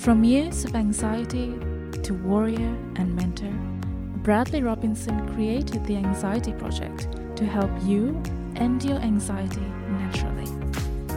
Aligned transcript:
From 0.00 0.24
years 0.24 0.64
of 0.64 0.74
anxiety 0.74 1.54
to 2.04 2.14
warrior 2.14 2.74
and 2.96 3.14
mentor, 3.14 3.52
Bradley 4.22 4.62
Robinson 4.62 5.28
created 5.34 5.84
the 5.84 5.96
Anxiety 5.96 6.54
Project 6.54 7.06
to 7.36 7.44
help 7.44 7.70
you 7.82 8.18
end 8.56 8.82
your 8.82 8.96
anxiety 8.96 9.60
naturally. 9.90 10.50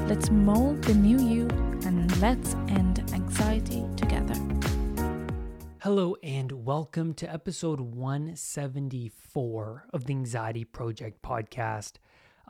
Let's 0.05 0.29
mold 0.29 0.83
the 0.83 0.95
new 0.95 1.17
you 1.17 1.47
and 1.85 2.13
let's 2.19 2.55
end 2.67 3.09
anxiety 3.13 3.85
together. 3.95 4.35
Hello, 5.79 6.17
and 6.21 6.65
welcome 6.65 7.13
to 7.13 7.33
episode 7.33 7.79
174 7.79 9.85
of 9.93 10.03
the 10.03 10.13
Anxiety 10.13 10.65
Project 10.65 11.21
podcast. 11.21 11.93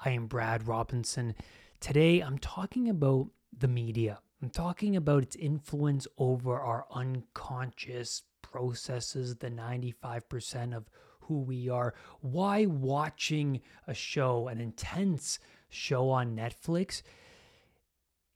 I 0.04 0.10
am 0.10 0.26
Brad 0.26 0.68
Robinson. 0.68 1.36
Today, 1.80 2.22
I'm 2.22 2.40
talking 2.40 2.90
about 2.90 3.28
the 3.56 3.68
media. 3.68 4.18
I'm 4.44 4.50
talking 4.50 4.98
about 4.98 5.24
its 5.24 5.38
influence 5.38 6.06
over 6.18 6.60
our 6.60 6.86
unconscious 6.92 8.24
processes, 8.42 9.38
the 9.38 9.50
95% 9.50 10.76
of 10.76 10.90
who 11.22 11.40
we 11.40 11.70
are. 11.70 11.94
Why 12.20 12.66
watching 12.66 13.62
a 13.88 13.94
show, 13.94 14.50
an 14.50 14.60
intense 14.60 15.40
show 15.70 16.10
on 16.10 16.36
Netflix, 16.36 17.04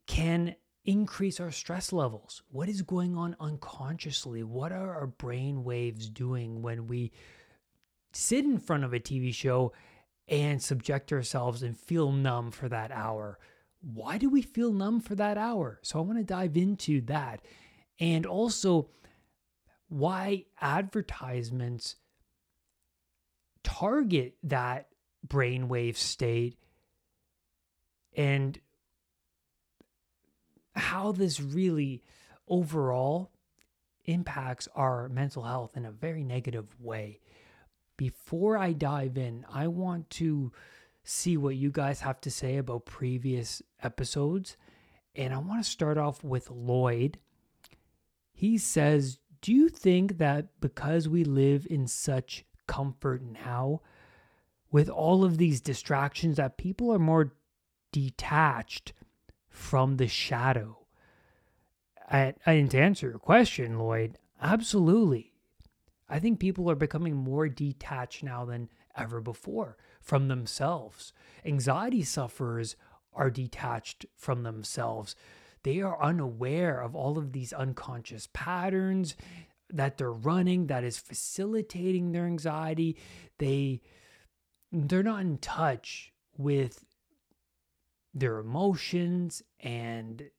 can 0.05 0.55
increase 0.85 1.41
our 1.41 1.52
stress 1.52 1.91
levels. 1.91 2.41
What 2.52 2.69
is 2.69 2.83
going 2.83 3.17
on 3.17 3.35
unconsciously? 3.41 4.44
What 4.44 4.71
are 4.71 4.95
our 4.95 5.08
brain 5.08 5.66
waves 5.66 6.08
doing 6.08 6.61
when 6.61 6.88
we 6.88 7.11
sit 8.13 8.45
in 8.45 8.59
front 8.59 8.85
of 8.85 8.94
a 8.94 8.99
TV 9.02 9.33
show 9.33 9.73
and 10.30 10.63
subject 10.63 11.11
ourselves 11.11 11.63
and 11.63 11.77
feel 11.77 12.13
numb 12.13 12.52
for 12.52 12.69
that 12.69 12.94
hour? 12.94 13.38
Why 13.81 14.17
do 14.17 14.30
we 14.30 14.41
feel 14.41 14.73
numb 14.73 14.99
for 14.99 15.16
that 15.16 15.38
hour? 15.38 15.80
So 15.84 15.99
I 15.99 16.02
want 16.02 16.17
to 16.17 16.23
dive 16.23 16.58
into 16.58 17.02
that. 17.02 17.41
And 18.00 18.26
also, 18.26 18.90
why 19.90 20.45
advertisements 20.59 21.95
target 23.64 24.36
that 24.44 24.88
brainwave 25.28 25.95
state 25.95 26.58
and 28.16 28.59
how 30.75 31.12
this 31.12 31.39
really 31.39 32.03
overall 32.47 33.31
impacts 34.06 34.67
our 34.75 35.09
mental 35.09 35.44
health 35.44 35.75
in 35.75 35.86
a 35.86 35.91
very 35.91 36.23
negative 36.23 36.67
way. 36.80 37.19
Before 37.97 38.58
I 38.58 38.73
dive 38.73 39.17
in, 39.17 39.45
I 39.52 39.67
want 39.67 40.09
to 40.12 40.52
see 41.08 41.38
what 41.38 41.55
you 41.55 41.72
guys 41.72 42.02
have 42.02 42.19
to 42.22 42.31
say 42.31 42.58
about 42.58 42.86
previous 42.86 43.61
episodes. 43.81 44.58
And 45.16 45.33
I 45.33 45.38
want 45.38 45.63
to 45.63 45.69
start 45.69 45.97
off 45.97 46.23
with 46.23 46.52
Lloyd. 46.52 47.17
He 48.33 48.58
says, 48.58 49.19
Do 49.41 49.53
you 49.53 49.69
think 49.69 50.17
that 50.17 50.47
because 50.59 51.08
we 51.08 51.23
live 51.23 51.66
in 51.69 51.88
such 51.88 52.45
comfort 52.67 53.22
now, 53.23 53.81
with 54.69 54.89
all 54.89 55.23
of 55.23 55.38
these 55.38 55.61
distractions, 55.61 56.35
that 56.38 56.58
people 56.58 56.91
are 56.91 57.00
more 57.00 57.33
detached 57.94 58.91
from 59.50 59.95
the 59.95 60.08
shadow. 60.08 60.78
I, 62.09 62.35
and 62.45 62.69
to 62.72 62.80
answer 62.80 63.09
your 63.09 63.19
question, 63.19 63.80
Lloyd, 63.80 64.17
absolutely. 64.41 65.33
I 66.09 66.19
think 66.19 66.39
people 66.39 66.69
are 66.69 66.75
becoming 66.75 67.16
more 67.16 67.50
detached 67.50 68.23
now 68.23 68.45
than 68.45 68.69
ever 68.95 69.22
before 69.22 69.78
from 70.08 70.30
themselves. 70.30 71.11
Anxiety 71.44 72.02
sufferers 72.02 72.77
are 73.13 73.30
detached 73.30 74.05
from 74.16 74.44
themselves. 74.44 75.16
They 75.63 75.81
are 75.81 76.02
unaware 76.02 76.80
of 76.80 76.95
all 76.95 77.17
of 77.17 77.33
these 77.33 77.52
unconscious 77.52 78.30
patterns 78.31 79.17
that 79.69 79.97
they're 79.97 80.09
running 80.09 80.67
that 80.67 80.85
is 80.85 80.97
facilitating 80.97 82.13
their 82.13 82.25
anxiety. 82.25 82.95
They 83.38 83.81
they're 84.72 85.03
not 85.03 85.22
in 85.22 85.40
touch 85.40 86.13
with 86.38 86.85
their 88.13 88.39
emotions 88.39 89.44
and 89.59 90.29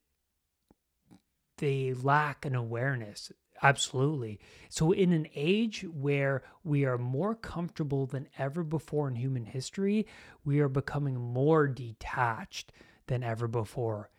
they 1.59 1.93
lack 1.93 2.47
an 2.47 2.55
awareness. 2.55 3.33
Absolutely. 3.63 4.39
So, 4.69 4.93
in 4.93 5.13
an 5.13 5.27
age 5.35 5.85
where 5.93 6.43
we 6.63 6.85
are 6.85 6.99
more 6.99 7.35
comfortable 7.35 8.07
than 8.07 8.29
ever 8.39 8.63
before 8.63 9.09
in 9.09 9.17
human 9.17 9.45
history, 9.45 10.07
we 10.45 10.61
are 10.61 10.69
becoming 10.69 11.17
more 11.17 11.67
detached 11.67 12.73
than 13.09 13.23
ever 13.23 13.49
before 13.49 14.11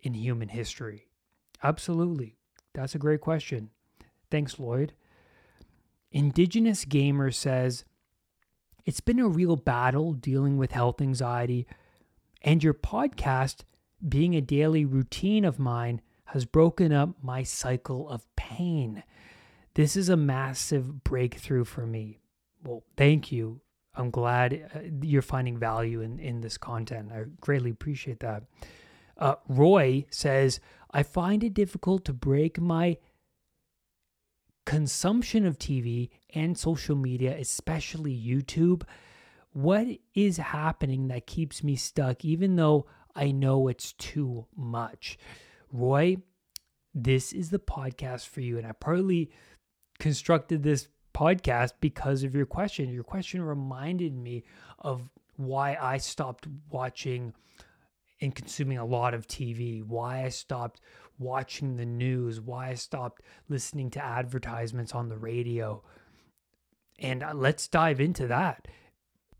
in 0.00 0.14
human 0.14 0.48
history. 0.48 1.08
Absolutely. 1.62 2.36
That's 2.74 2.94
a 2.94 2.98
great 2.98 3.20
question. 3.20 3.70
Thanks, 4.30 4.58
Lloyd. 4.60 4.92
Indigenous 6.12 6.84
Gamer 6.84 7.30
says, 7.30 7.84
It's 8.84 9.00
been 9.00 9.18
a 9.18 9.28
real 9.28 9.56
battle 9.56 10.12
dealing 10.12 10.56
with 10.56 10.70
health 10.72 11.00
anxiety 11.00 11.66
and 12.42 12.62
your 12.62 12.74
podcast, 12.74 13.62
being 14.06 14.34
a 14.34 14.40
daily 14.40 14.84
routine 14.84 15.44
of 15.44 15.58
mine, 15.58 16.00
has 16.26 16.44
broken 16.44 16.92
up 16.92 17.10
my 17.22 17.42
cycle 17.42 18.08
of 18.08 18.26
pain. 18.48 19.02
This 19.74 19.96
is 19.96 20.08
a 20.08 20.16
massive 20.16 21.04
breakthrough 21.04 21.64
for 21.64 21.86
me. 21.86 22.20
Well, 22.64 22.82
thank 22.96 23.30
you. 23.30 23.60
I'm 23.94 24.10
glad 24.10 24.70
uh, 24.74 24.80
you're 25.02 25.22
finding 25.22 25.58
value 25.58 26.00
in, 26.00 26.18
in 26.18 26.40
this 26.40 26.58
content. 26.58 27.10
I 27.12 27.24
greatly 27.40 27.70
appreciate 27.70 28.20
that. 28.20 28.44
Uh, 29.16 29.34
Roy 29.48 30.06
says, 30.10 30.60
I 30.90 31.02
find 31.02 31.42
it 31.42 31.54
difficult 31.54 32.04
to 32.06 32.12
break 32.12 32.60
my 32.60 32.98
consumption 34.64 35.46
of 35.46 35.58
TV 35.58 36.10
and 36.34 36.56
social 36.56 36.94
media, 36.96 37.36
especially 37.36 38.16
YouTube 38.16 38.84
what 39.52 39.86
is 40.14 40.36
happening 40.36 41.08
that 41.08 41.26
keeps 41.26 41.64
me 41.64 41.74
stuck, 41.74 42.24
even 42.24 42.56
though 42.56 42.86
I 43.14 43.32
know 43.32 43.68
it's 43.68 43.92
too 43.94 44.46
much? 44.54 45.18
Roy, 45.72 46.18
this 46.94 47.32
is 47.32 47.50
the 47.50 47.58
podcast 47.58 48.28
for 48.28 48.40
you. 48.40 48.58
And 48.58 48.66
I 48.66 48.72
partly 48.72 49.30
constructed 49.98 50.62
this 50.62 50.88
podcast 51.14 51.72
because 51.80 52.22
of 52.22 52.34
your 52.34 52.46
question. 52.46 52.90
Your 52.90 53.04
question 53.04 53.42
reminded 53.42 54.14
me 54.16 54.44
of 54.78 55.08
why 55.36 55.76
I 55.80 55.98
stopped 55.98 56.46
watching 56.70 57.32
and 58.20 58.34
consuming 58.34 58.78
a 58.78 58.84
lot 58.84 59.14
of 59.14 59.26
TV, 59.26 59.84
why 59.84 60.24
I 60.24 60.28
stopped 60.28 60.80
watching 61.18 61.76
the 61.76 61.86
news, 61.86 62.40
why 62.40 62.70
I 62.70 62.74
stopped 62.74 63.22
listening 63.48 63.90
to 63.90 64.04
advertisements 64.04 64.94
on 64.94 65.08
the 65.08 65.16
radio. 65.16 65.82
And 66.98 67.22
uh, 67.22 67.32
let's 67.34 67.68
dive 67.68 68.00
into 68.00 68.26
that. 68.26 68.66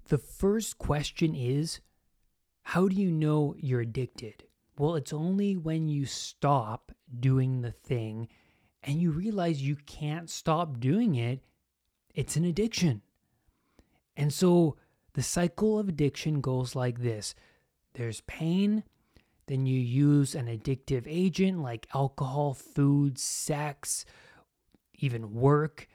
The 0.09 0.19
first 0.19 0.79
question 0.79 1.35
is 1.35 1.81
how 2.63 2.89
do 2.89 2.97
you 2.97 3.11
know 3.11 3.55
you're 3.59 3.81
addicted? 3.81 4.45
Well, 4.79 4.95
it's 4.95 5.13
only 5.13 5.57
when 5.57 5.89
you 5.89 6.07
stop 6.07 6.93
doing 7.21 7.63
the 7.63 7.73
thing 7.73 8.29
and 8.83 9.01
you 9.01 9.11
realize 9.11 9.63
you 9.63 9.77
can't 9.77 10.31
stop 10.31 10.79
doing 10.81 11.15
it, 11.15 11.41
it's 12.15 12.37
an 12.37 12.45
addiction. 12.45 13.03
And 14.17 14.33
so 14.33 14.77
the 15.15 15.23
cycle 15.23 15.79
of 15.79 15.89
addiction 15.89 16.41
goes 16.41 16.75
like 16.75 17.01
this 17.01 17.35
there's 17.95 18.21
pain, 18.23 18.85
then 19.47 19.67
you 19.67 19.79
use 19.79 20.35
an 20.35 20.47
addictive 20.47 21.05
agent 21.07 21.63
like 21.63 21.89
alcohol, 21.95 22.55
food, 22.55 23.19
sex, 23.19 24.05
even 24.95 25.33
work, 25.35 25.89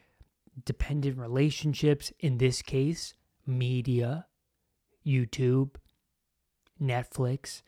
dependent 0.65 1.17
relationships. 1.17 2.11
In 2.19 2.37
this 2.37 2.61
case, 2.61 3.13
media, 3.45 4.25
YouTube, 5.05 5.75
Netflix. 6.81 7.61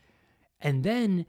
And 0.59 0.83
then 0.83 1.25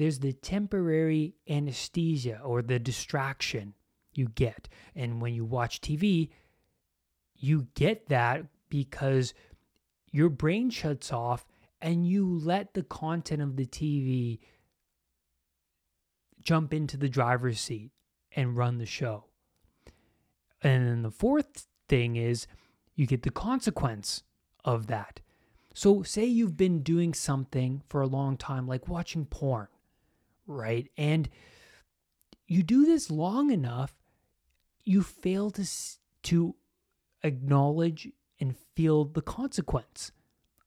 there's 0.00 0.20
the 0.20 0.32
temporary 0.32 1.34
anesthesia 1.48 2.40
or 2.42 2.62
the 2.62 2.78
distraction 2.78 3.74
you 4.14 4.28
get. 4.28 4.68
And 4.96 5.20
when 5.20 5.34
you 5.34 5.44
watch 5.44 5.82
TV, 5.82 6.30
you 7.36 7.68
get 7.74 8.08
that 8.08 8.46
because 8.70 9.34
your 10.10 10.30
brain 10.30 10.70
shuts 10.70 11.12
off 11.12 11.46
and 11.82 12.06
you 12.06 12.26
let 12.26 12.72
the 12.72 12.82
content 12.82 13.42
of 13.42 13.56
the 13.56 13.66
TV 13.66 14.40
jump 16.42 16.72
into 16.72 16.96
the 16.96 17.08
driver's 17.08 17.60
seat 17.60 17.90
and 18.32 18.56
run 18.56 18.78
the 18.78 18.86
show. 18.86 19.24
And 20.62 20.86
then 20.86 21.02
the 21.02 21.10
fourth 21.10 21.66
thing 21.88 22.16
is 22.16 22.46
you 22.94 23.06
get 23.06 23.22
the 23.22 23.30
consequence 23.30 24.22
of 24.64 24.86
that. 24.86 25.20
So, 25.74 26.02
say 26.02 26.24
you've 26.24 26.56
been 26.56 26.82
doing 26.82 27.14
something 27.14 27.82
for 27.88 28.00
a 28.00 28.06
long 28.06 28.36
time, 28.36 28.66
like 28.66 28.88
watching 28.88 29.24
porn, 29.24 29.68
right? 30.50 30.88
And 30.96 31.28
you 32.46 32.62
do 32.62 32.84
this 32.84 33.10
long 33.10 33.50
enough, 33.50 33.94
you 34.84 35.02
fail 35.02 35.50
to, 35.52 35.64
to 36.24 36.56
acknowledge 37.22 38.08
and 38.40 38.56
feel 38.74 39.04
the 39.04 39.22
consequence 39.22 40.12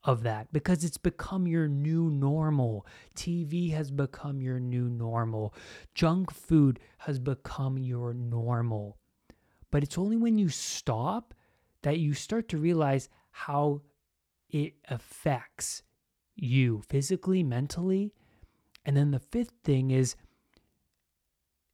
of 0.03 0.23
that 0.23 0.51
because 0.51 0.83
it's 0.83 0.97
become 0.97 1.47
your 1.47 1.67
new 1.67 2.09
normal. 2.09 2.85
TV 3.15 3.73
has 3.73 3.91
become 3.91 4.41
your 4.41 4.59
new 4.59 4.89
normal. 4.89 5.53
Junk 5.95 6.31
food 6.31 6.79
has 6.99 7.19
become 7.19 7.77
your 7.77 8.13
normal. 8.13 8.97
But 9.71 9.83
it's 9.83 9.97
only 9.97 10.17
when 10.17 10.37
you 10.37 10.49
stop 10.49 11.33
that 11.81 11.99
you 11.99 12.13
start 12.13 12.47
to 12.49 12.57
realize 12.57 13.09
how 13.31 13.81
it 14.49 14.73
affects 14.87 15.83
you 16.35 16.83
physically, 16.87 17.43
mentally. 17.43 18.13
And 18.85 18.97
then 18.97 19.11
the 19.11 19.19
fifth 19.19 19.53
thing 19.63 19.91
is 19.91 20.15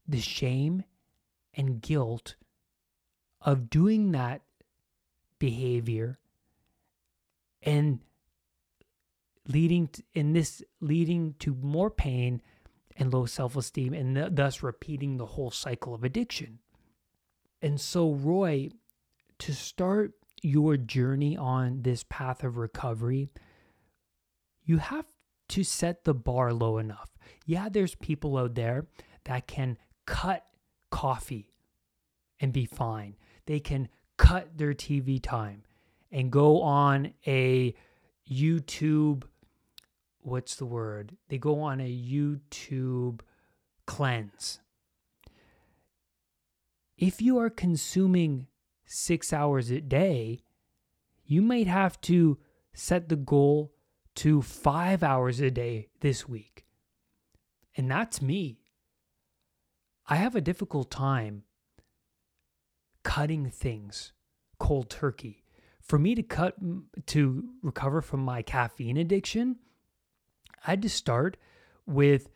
the 0.07 0.19
shame 0.19 0.83
and 1.53 1.81
guilt 1.81 2.35
of 3.41 3.69
doing 3.69 4.11
that 4.11 4.41
behavior 5.39 6.19
and 7.63 7.99
leading 9.47 9.87
to, 9.87 10.03
in 10.13 10.33
this 10.33 10.63
leading 10.79 11.35
to 11.39 11.55
more 11.55 11.89
pain 11.89 12.41
and 12.97 13.13
low 13.13 13.25
self-esteem 13.25 13.93
and 13.93 14.15
th- 14.15 14.29
thus 14.31 14.61
repeating 14.61 15.17
the 15.17 15.25
whole 15.25 15.51
cycle 15.51 15.93
of 15.93 16.03
addiction. 16.03 16.59
And 17.61 17.79
so 17.79 18.11
Roy 18.11 18.69
to 19.39 19.53
start 19.53 20.13
your 20.41 20.77
journey 20.77 21.35
on 21.35 21.81
this 21.81 22.05
path 22.09 22.43
of 22.43 22.57
recovery, 22.57 23.29
you 24.63 24.77
have 24.77 25.05
to 25.49 25.63
set 25.63 26.03
the 26.03 26.13
bar 26.13 26.53
low 26.53 26.77
enough. 26.77 27.17
Yeah, 27.45 27.69
there's 27.69 27.95
people 27.95 28.37
out 28.37 28.55
there 28.55 28.87
that 29.25 29.47
can 29.47 29.77
cut 30.05 30.45
coffee 30.91 31.51
and 32.39 32.53
be 32.53 32.65
fine. 32.65 33.15
They 33.45 33.59
can 33.59 33.89
cut 34.17 34.57
their 34.57 34.73
TV 34.73 35.21
time 35.21 35.63
and 36.11 36.31
go 36.31 36.61
on 36.61 37.13
a 37.27 37.73
YouTube 38.29 39.23
what's 40.21 40.55
the 40.55 40.65
word? 40.65 41.17
They 41.29 41.37
go 41.37 41.61
on 41.61 41.79
a 41.79 41.89
YouTube 41.89 43.21
cleanse. 43.85 44.59
If 46.97 47.21
you 47.21 47.37
are 47.39 47.49
consuming 47.49 48.47
six 48.85 49.31
hours 49.31 49.71
a 49.71 49.81
day, 49.81 50.41
you 51.25 51.41
might 51.41 51.67
have 51.67 51.99
to 52.01 52.37
set 52.73 53.09
the 53.09 53.15
goal 53.15 53.71
to 54.19 54.41
five 54.41 55.01
hours 55.01 55.39
a 55.39 55.49
day 55.49 55.87
this 56.01 56.27
week. 56.27 56.65
And 57.77 57.89
that's 57.89 58.21
me. 58.21 58.59
I 60.07 60.17
have 60.17 60.35
a 60.35 60.41
difficult 60.41 60.91
time 60.91 61.43
cutting 63.01 63.49
things 63.49 64.11
cold 64.59 64.89
turkey. 64.89 65.45
For 65.81 65.97
me 65.97 66.15
to 66.15 66.23
cut 66.23 66.55
to 67.05 67.49
recover 67.63 68.01
from 68.01 68.19
my 68.19 68.41
caffeine 68.41 68.97
addiction, 68.97 69.55
I 70.67 70.71
had 70.71 70.81
to 70.81 70.89
start 70.89 71.37
with 71.85 72.27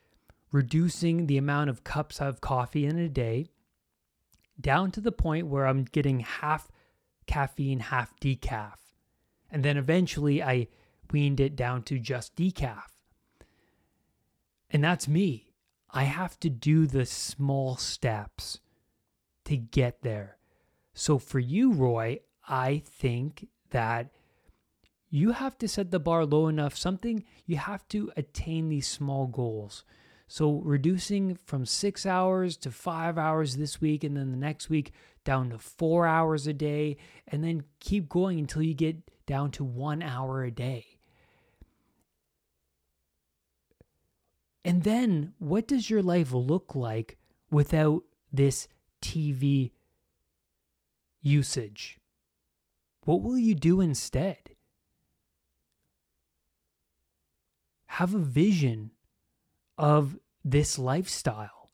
reducing 0.53 1.27
the 1.27 1.37
amount 1.37 1.69
of 1.69 1.83
cups 1.83 2.21
of 2.21 2.39
coffee 2.39 2.85
in 2.85 2.97
a 2.97 3.09
day 3.09 3.49
down 4.61 4.89
to 4.91 5.01
the 5.01 5.11
point 5.11 5.47
where 5.47 5.67
I'm 5.67 5.83
getting 5.83 6.21
half 6.21 6.71
caffeine, 7.27 7.79
half 7.81 8.17
decaf. 8.21 8.77
And 9.51 9.65
then 9.65 9.75
eventually 9.75 10.41
I 10.41 10.69
weaned 11.11 11.39
it 11.39 11.55
down 11.55 11.83
to 11.83 11.99
just 11.99 12.35
decaf. 12.35 12.83
And 14.69 14.83
that's 14.83 15.07
me. 15.07 15.53
I 15.91 16.03
have 16.03 16.39
to 16.39 16.49
do 16.49 16.87
the 16.87 17.05
small 17.05 17.77
steps 17.77 18.59
to 19.45 19.57
get 19.57 20.01
there. 20.01 20.37
So 20.93 21.19
for 21.19 21.39
you, 21.39 21.71
Roy, 21.71 22.19
I 22.47 22.81
think 22.85 23.47
that 23.69 24.11
you 25.09 25.31
have 25.31 25.57
to 25.59 25.67
set 25.67 25.91
the 25.91 25.99
bar 25.99 26.25
low 26.25 26.47
enough, 26.47 26.75
something 26.75 27.23
you 27.45 27.57
have 27.57 27.87
to 27.89 28.11
attain 28.17 28.69
these 28.69 28.87
small 28.87 29.27
goals. 29.27 29.83
So 30.27 30.61
reducing 30.63 31.35
from 31.35 31.67
six 31.67 32.07
hours 32.07 32.57
to 32.57 32.71
five 32.71 33.19
hours 33.19 33.57
this 33.57 33.79
week, 33.79 34.03
and 34.03 34.17
then 34.17 34.31
the 34.31 34.37
next 34.37 34.69
week 34.69 34.91
down 35.23 35.51
to 35.51 35.59
four 35.59 36.07
hours 36.07 36.47
a 36.47 36.53
day, 36.53 36.97
and 37.27 37.43
then 37.43 37.63
keep 37.79 38.09
going 38.09 38.39
until 38.39 38.63
you 38.63 38.73
get 38.73 38.97
down 39.27 39.51
to 39.51 39.63
one 39.63 40.01
hour 40.01 40.43
a 40.43 40.49
day. 40.49 40.92
And 44.65 44.83
then 44.83 45.33
what 45.39 45.67
does 45.67 45.89
your 45.89 46.01
life 46.01 46.31
look 46.31 46.75
like 46.75 47.17
without 47.51 48.03
this 48.31 48.67
TV 49.01 49.71
usage? 51.21 51.99
What 53.05 53.21
will 53.21 53.37
you 53.37 53.55
do 53.55 53.81
instead? 53.81 54.37
Have 57.87 58.13
a 58.15 58.19
vision 58.19 58.91
of 59.77 60.17
this 60.43 60.79
lifestyle. 60.79 61.71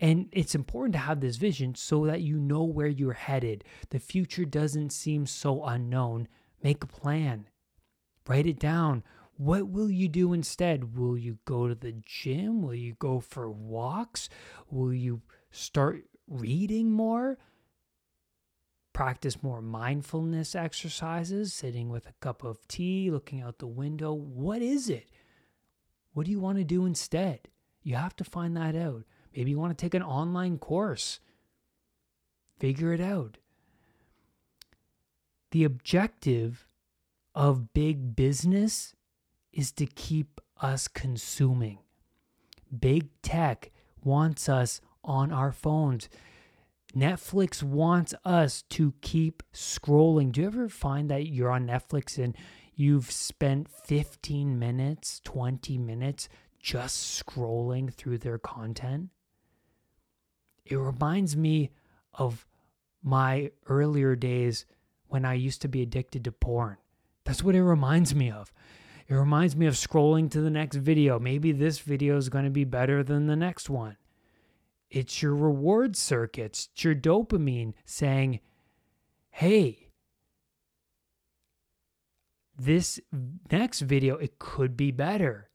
And 0.00 0.28
it's 0.32 0.54
important 0.54 0.92
to 0.92 1.00
have 1.00 1.20
this 1.20 1.36
vision 1.36 1.74
so 1.74 2.06
that 2.06 2.20
you 2.20 2.38
know 2.38 2.62
where 2.62 2.86
you're 2.86 3.14
headed. 3.14 3.64
The 3.90 3.98
future 3.98 4.44
doesn't 4.44 4.90
seem 4.90 5.26
so 5.26 5.64
unknown. 5.64 6.28
Make 6.62 6.84
a 6.84 6.88
plan, 6.88 7.48
write 8.26 8.46
it 8.46 8.58
down. 8.58 9.02
What 9.38 9.68
will 9.68 9.88
you 9.88 10.08
do 10.08 10.32
instead? 10.32 10.96
Will 10.96 11.16
you 11.16 11.38
go 11.44 11.68
to 11.68 11.74
the 11.76 11.94
gym? 12.04 12.60
Will 12.60 12.74
you 12.74 12.94
go 12.98 13.20
for 13.20 13.48
walks? 13.48 14.28
Will 14.68 14.92
you 14.92 15.22
start 15.52 16.02
reading 16.26 16.90
more? 16.90 17.38
Practice 18.92 19.40
more 19.40 19.62
mindfulness 19.62 20.56
exercises, 20.56 21.54
sitting 21.54 21.88
with 21.88 22.08
a 22.08 22.14
cup 22.20 22.42
of 22.42 22.66
tea, 22.66 23.12
looking 23.12 23.40
out 23.40 23.60
the 23.60 23.68
window. 23.68 24.12
What 24.12 24.60
is 24.60 24.90
it? 24.90 25.08
What 26.14 26.26
do 26.26 26.32
you 26.32 26.40
want 26.40 26.58
to 26.58 26.64
do 26.64 26.84
instead? 26.84 27.46
You 27.84 27.94
have 27.94 28.16
to 28.16 28.24
find 28.24 28.56
that 28.56 28.74
out. 28.74 29.04
Maybe 29.36 29.52
you 29.52 29.58
want 29.58 29.78
to 29.78 29.80
take 29.80 29.94
an 29.94 30.02
online 30.02 30.58
course. 30.58 31.20
Figure 32.58 32.92
it 32.92 33.00
out. 33.00 33.38
The 35.52 35.62
objective 35.62 36.66
of 37.36 37.72
big 37.72 38.16
business 38.16 38.96
is 39.52 39.72
to 39.72 39.86
keep 39.86 40.40
us 40.60 40.88
consuming. 40.88 41.78
Big 42.76 43.08
tech 43.22 43.70
wants 44.04 44.48
us 44.48 44.80
on 45.04 45.32
our 45.32 45.52
phones. 45.52 46.08
Netflix 46.94 47.62
wants 47.62 48.14
us 48.24 48.62
to 48.62 48.94
keep 49.00 49.42
scrolling. 49.52 50.32
Do 50.32 50.40
you 50.40 50.46
ever 50.46 50.68
find 50.68 51.10
that 51.10 51.26
you're 51.26 51.50
on 51.50 51.66
Netflix 51.66 52.22
and 52.22 52.36
you've 52.74 53.10
spent 53.10 53.68
15 53.68 54.58
minutes, 54.58 55.20
20 55.24 55.78
minutes 55.78 56.28
just 56.60 57.24
scrolling 57.24 57.92
through 57.92 58.18
their 58.18 58.38
content. 58.38 59.08
It 60.64 60.76
reminds 60.76 61.36
me 61.36 61.70
of 62.14 62.46
my 63.02 63.50
earlier 63.66 64.14
days 64.14 64.66
when 65.08 65.24
I 65.24 65.34
used 65.34 65.62
to 65.62 65.68
be 65.68 65.82
addicted 65.82 66.24
to 66.24 66.32
porn. 66.32 66.76
That's 67.24 67.42
what 67.42 67.54
it 67.54 67.62
reminds 67.62 68.14
me 68.14 68.30
of. 68.30 68.52
It 69.08 69.14
reminds 69.14 69.56
me 69.56 69.66
of 69.66 69.74
scrolling 69.74 70.30
to 70.32 70.40
the 70.42 70.50
next 70.50 70.76
video. 70.76 71.18
Maybe 71.18 71.52
this 71.52 71.78
video 71.78 72.18
is 72.18 72.28
going 72.28 72.44
to 72.44 72.50
be 72.50 72.64
better 72.64 73.02
than 73.02 73.26
the 73.26 73.36
next 73.36 73.70
one. 73.70 73.96
It's 74.90 75.22
your 75.22 75.34
reward 75.34 75.96
circuits, 75.96 76.68
it's 76.72 76.84
your 76.84 76.94
dopamine 76.94 77.74
saying, 77.84 78.40
hey, 79.30 79.90
this 82.58 82.98
next 83.52 83.80
video, 83.80 84.16
it 84.16 84.38
could 84.38 84.76
be 84.76 84.90
better. 84.90 85.50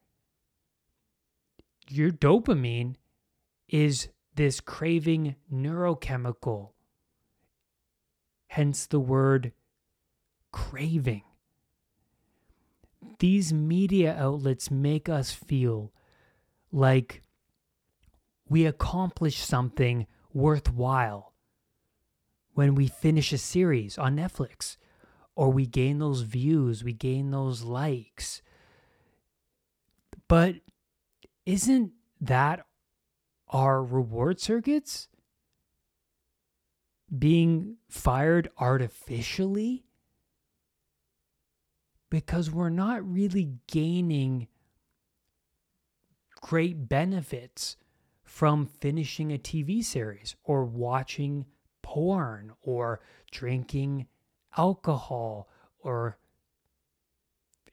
Your 1.90 2.12
dopamine 2.12 2.96
is 3.68 4.10
this 4.36 4.60
craving 4.60 5.36
neurochemical, 5.52 6.70
hence 8.48 8.86
the 8.86 9.00
word 9.00 9.52
craving. 10.52 11.24
These 13.20 13.54
media 13.54 14.16
outlets 14.18 14.70
make 14.70 15.08
us 15.08 15.32
feel 15.32 15.94
like 16.72 17.22
we 18.50 18.66
accomplish 18.66 19.38
something 19.38 20.08
worthwhile 20.34 21.34
when 22.54 22.76
we 22.76 22.88
finish 22.88 23.34
a 23.34 23.38
series 23.38 23.98
on 23.98 24.16
Netflix 24.16 24.78
or 25.36 25.50
we 25.50 25.66
gain 25.66 26.00
those 26.00 26.22
views, 26.22 26.84
we 26.84 26.94
gain 26.94 27.32
those 27.32 27.64
likes. 27.64 28.42
But 30.28 30.56
isn't 31.46 31.92
that 32.22 32.66
our 33.50 33.84
reward 33.84 34.40
circuits 34.40 35.08
being 37.18 37.78
fired 37.90 38.50
artificially? 38.58 39.86
Because 42.14 42.52
we're 42.52 42.70
not 42.70 43.04
really 43.12 43.54
gaining 43.66 44.48
great 46.42 46.88
benefits 46.88 47.76
from 48.24 48.68
finishing 48.68 49.34
a 49.34 49.40
TV 49.40 49.84
series 49.84 50.36
or 50.44 50.64
watching 50.64 51.48
porn 51.82 52.52
or 52.62 53.00
drinking 53.32 54.06
alcohol 54.56 55.50
or 55.80 56.20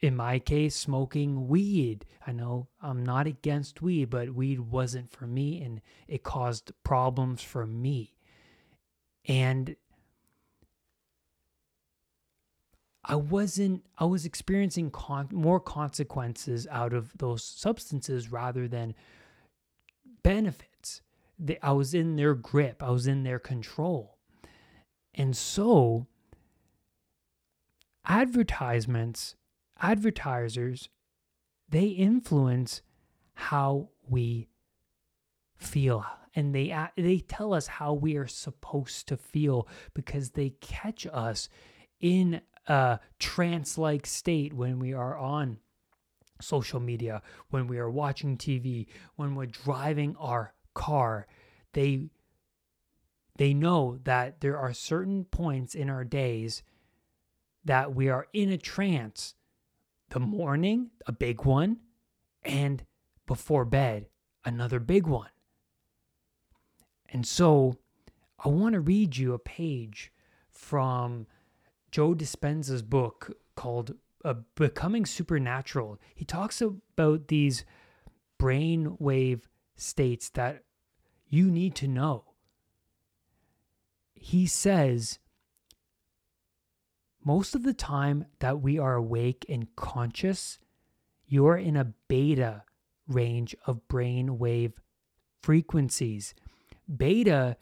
in 0.00 0.16
my 0.16 0.38
case, 0.38 0.75
smoking 0.75 1.47
weed. 1.47 2.06
I 2.26 2.32
know 2.32 2.68
I'm 2.80 3.04
not 3.04 3.26
against 3.26 3.82
weed, 3.82 4.09
but 4.09 4.35
weed 4.35 4.61
wasn't 4.61 5.11
for 5.11 5.26
me 5.26 5.61
and 5.61 5.82
it 6.09 6.23
caused 6.23 6.73
problems 6.82 7.42
for 7.42 7.66
me. 7.66 8.14
And 9.26 9.76
I 13.04 13.16
wasn't, 13.16 13.85
I 13.99 14.04
was 14.04 14.26
experiencing 14.26 14.90
con- 14.90 15.28
more 15.33 15.61
consequences 15.61 16.66
out 16.71 16.92
of 16.92 17.16
those 17.16 17.42
substances 17.42 18.30
rather 18.30 18.69
than 18.69 18.95
benefits. 20.23 21.00
I 21.62 21.73
was 21.73 21.95
in 21.95 22.16
their 22.16 22.35
grip, 22.35 22.83
I 22.83 22.90
was 22.90 23.07
in 23.07 23.23
their 23.23 23.38
control. 23.38 24.19
And 25.14 25.37
so, 25.37 26.07
advertisements, 28.04 29.37
advertisers, 29.80 30.90
they 31.69 31.87
influence 31.87 32.83
how 33.33 33.88
we 34.07 34.49
feel 35.57 36.04
and 36.35 36.54
they 36.54 36.75
they 36.97 37.19
tell 37.19 37.52
us 37.52 37.66
how 37.66 37.92
we 37.92 38.16
are 38.16 38.26
supposed 38.26 39.09
to 39.09 39.16
feel 39.16 39.66
because 39.95 40.30
they 40.30 40.50
catch 40.61 41.07
us 41.12 41.49
in 42.00 42.40
a 42.67 43.00
trance 43.19 43.79
like 43.79 44.07
state 44.07 44.52
when 44.52 44.79
we 44.79 44.93
are 44.93 45.17
on 45.17 45.59
social 46.40 46.81
media, 46.81 47.23
when 47.50 47.67
we 47.67 47.79
are 47.79 47.90
watching 47.90 48.37
TV, 48.37 48.87
when 49.17 49.35
we're 49.35 49.47
driving 49.47 50.17
our 50.19 50.55
car. 50.75 51.26
They 51.73 52.11
they 53.37 53.55
know 53.55 53.99
that 54.05 54.40
there 54.40 54.59
are 54.59 54.73
certain 54.73 55.25
points 55.25 55.75
in 55.75 55.88
our 55.88 56.05
days 56.05 56.62
that 57.64 57.95
we 57.95 58.09
are 58.09 58.26
in 58.33 58.50
a 58.50 58.59
trance. 58.59 59.35
The 60.11 60.21
morning, 60.21 60.90
a 61.07 61.12
big 61.12 61.45
one, 61.45 61.79
and 62.43 62.85
before 63.26 63.64
bed, 63.64 64.07
another 64.45 64.81
big 64.81 65.07
one. 65.07 65.31
And 67.12 67.26
so 67.26 67.79
I 68.45 68.49
want 68.49 68.73
to 68.75 68.81
read 68.81 69.17
you 69.17 69.35
a 69.35 69.38
page 69.38 70.12
from 70.50 71.26
Joe 71.90 72.14
Dispenza's 72.14 72.82
book 72.82 73.37
called 73.56 73.94
uh, 74.25 74.35
Becoming 74.54 75.06
Supernatural. 75.06 75.99
He 76.14 76.25
talks 76.25 76.61
about 76.62 77.28
these 77.28 77.64
brain 78.38 78.97
wave 78.99 79.49
states 79.76 80.30
that 80.30 80.64
you 81.26 81.50
need 81.50 81.75
to 81.76 81.88
know. 81.88 82.25
He 84.14 84.47
says 84.47 85.18
most 87.25 87.54
of 87.54 87.62
the 87.64 87.75
time 87.75 88.26
that 88.38 88.61
we 88.61 88.78
are 88.78 88.94
awake 88.94 89.44
and 89.49 89.75
conscious, 89.76 90.59
you're 91.26 91.56
in 91.56 91.76
a 91.76 91.92
beta 92.09 92.64
range 93.06 93.54
of 93.66 93.87
brain 93.88 94.38
wave 94.38 94.80
frequencies. 95.42 96.35
Beta 96.94 97.56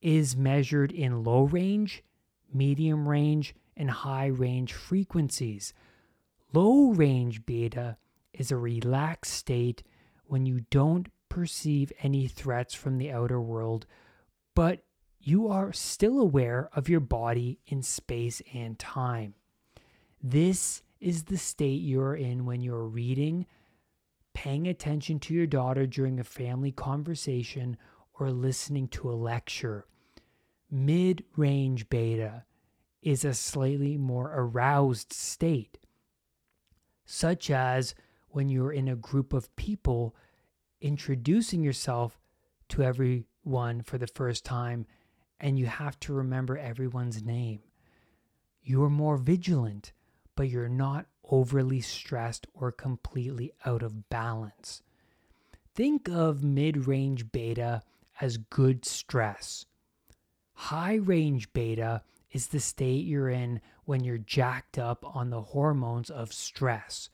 is 0.00 0.36
measured 0.36 0.92
in 0.92 1.22
low 1.22 1.42
range, 1.42 2.02
medium 2.52 3.08
range, 3.08 3.54
and 3.76 3.90
high 3.90 4.26
range 4.26 4.72
frequencies. 4.72 5.72
Low 6.52 6.90
range 6.90 7.46
beta 7.46 7.96
is 8.32 8.50
a 8.50 8.56
relaxed 8.56 9.32
state 9.32 9.82
when 10.24 10.46
you 10.46 10.60
don't 10.70 11.08
perceive 11.28 11.92
any 12.02 12.26
threats 12.26 12.74
from 12.74 12.98
the 12.98 13.10
outer 13.10 13.40
world, 13.40 13.86
but 14.54 14.84
you 15.20 15.48
are 15.48 15.72
still 15.72 16.20
aware 16.20 16.68
of 16.74 16.88
your 16.88 17.00
body 17.00 17.58
in 17.66 17.82
space 17.82 18.42
and 18.52 18.78
time. 18.78 19.34
This 20.22 20.82
is 21.00 21.24
the 21.24 21.38
state 21.38 21.80
you're 21.80 22.14
in 22.14 22.44
when 22.44 22.60
you're 22.60 22.86
reading, 22.86 23.46
paying 24.34 24.66
attention 24.66 25.20
to 25.20 25.34
your 25.34 25.46
daughter 25.46 25.86
during 25.86 26.20
a 26.20 26.24
family 26.24 26.72
conversation, 26.72 27.76
or 28.18 28.30
listening 28.30 28.88
to 28.88 29.10
a 29.10 29.14
lecture. 29.14 29.86
Mid 30.70 31.24
range 31.36 31.88
beta 31.88 32.44
is 33.02 33.24
a 33.24 33.34
slightly 33.34 33.96
more 33.96 34.32
aroused 34.34 35.12
state, 35.12 35.78
such 37.04 37.50
as 37.50 37.94
when 38.28 38.48
you're 38.48 38.72
in 38.72 38.88
a 38.88 38.96
group 38.96 39.32
of 39.32 39.54
people 39.56 40.14
introducing 40.80 41.62
yourself 41.62 42.18
to 42.68 42.82
everyone 42.82 43.82
for 43.82 43.98
the 43.98 44.06
first 44.06 44.44
time 44.44 44.86
and 45.42 45.58
you 45.58 45.66
have 45.66 45.98
to 46.00 46.12
remember 46.12 46.56
everyone's 46.56 47.22
name. 47.22 47.60
You're 48.62 48.88
more 48.88 49.16
vigilant, 49.16 49.92
but 50.36 50.48
you're 50.48 50.68
not 50.68 51.06
overly 51.28 51.80
stressed 51.80 52.46
or 52.54 52.70
completely 52.70 53.52
out 53.66 53.82
of 53.82 54.08
balance. 54.08 54.82
Think 55.74 56.08
of 56.08 56.44
mid 56.44 56.86
range 56.86 57.32
beta 57.32 57.82
as 58.20 58.36
good 58.36 58.84
stress. 58.84 59.66
High 60.54 60.94
range 60.94 61.52
beta 61.52 62.02
is 62.32 62.48
the 62.48 62.60
state 62.60 63.04
you're 63.04 63.28
in 63.28 63.60
when 63.84 64.02
you're 64.02 64.18
jacked 64.18 64.78
up 64.78 65.04
on 65.14 65.30
the 65.30 65.42
hormones 65.42 66.10
of 66.10 66.32
stress. 66.32 67.10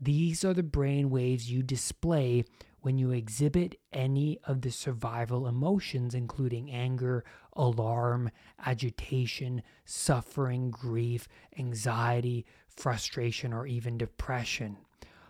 These 0.00 0.44
are 0.44 0.54
the 0.54 0.62
brain 0.62 1.10
waves 1.10 1.50
you 1.50 1.62
display 1.62 2.44
when 2.80 2.98
you 2.98 3.10
exhibit 3.10 3.80
any 3.92 4.38
of 4.44 4.60
the 4.60 4.70
survival 4.70 5.48
emotions, 5.48 6.14
including 6.14 6.70
anger, 6.70 7.24
alarm, 7.54 8.30
agitation, 8.64 9.62
suffering, 9.84 10.70
grief, 10.70 11.26
anxiety, 11.58 12.46
frustration, 12.68 13.52
or 13.52 13.66
even 13.66 13.98
depression. 13.98 14.76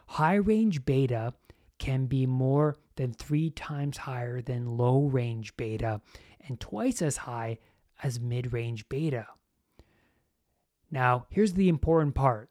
High 0.09 0.35
range 0.35 0.85
beta 0.85 1.33
can 1.79 2.07
be 2.07 2.27
more 2.27 2.77
than 2.97 3.13
three 3.13 3.51
times 3.51 3.97
higher 3.99 4.43
than 4.43 4.77
low 4.77 5.05
range 5.05 5.57
beta 5.57 6.01
and 6.47 6.61
twice 6.61 7.03
as 7.03 7.17
high 7.19 7.59
as 8.03 8.21
mid 8.21 8.53
range 8.53 8.89
beta. 8.89 9.27
Now, 10.91 11.27
here's 11.31 11.55
the 11.55 11.69
important 11.69 12.15
part 12.15 12.51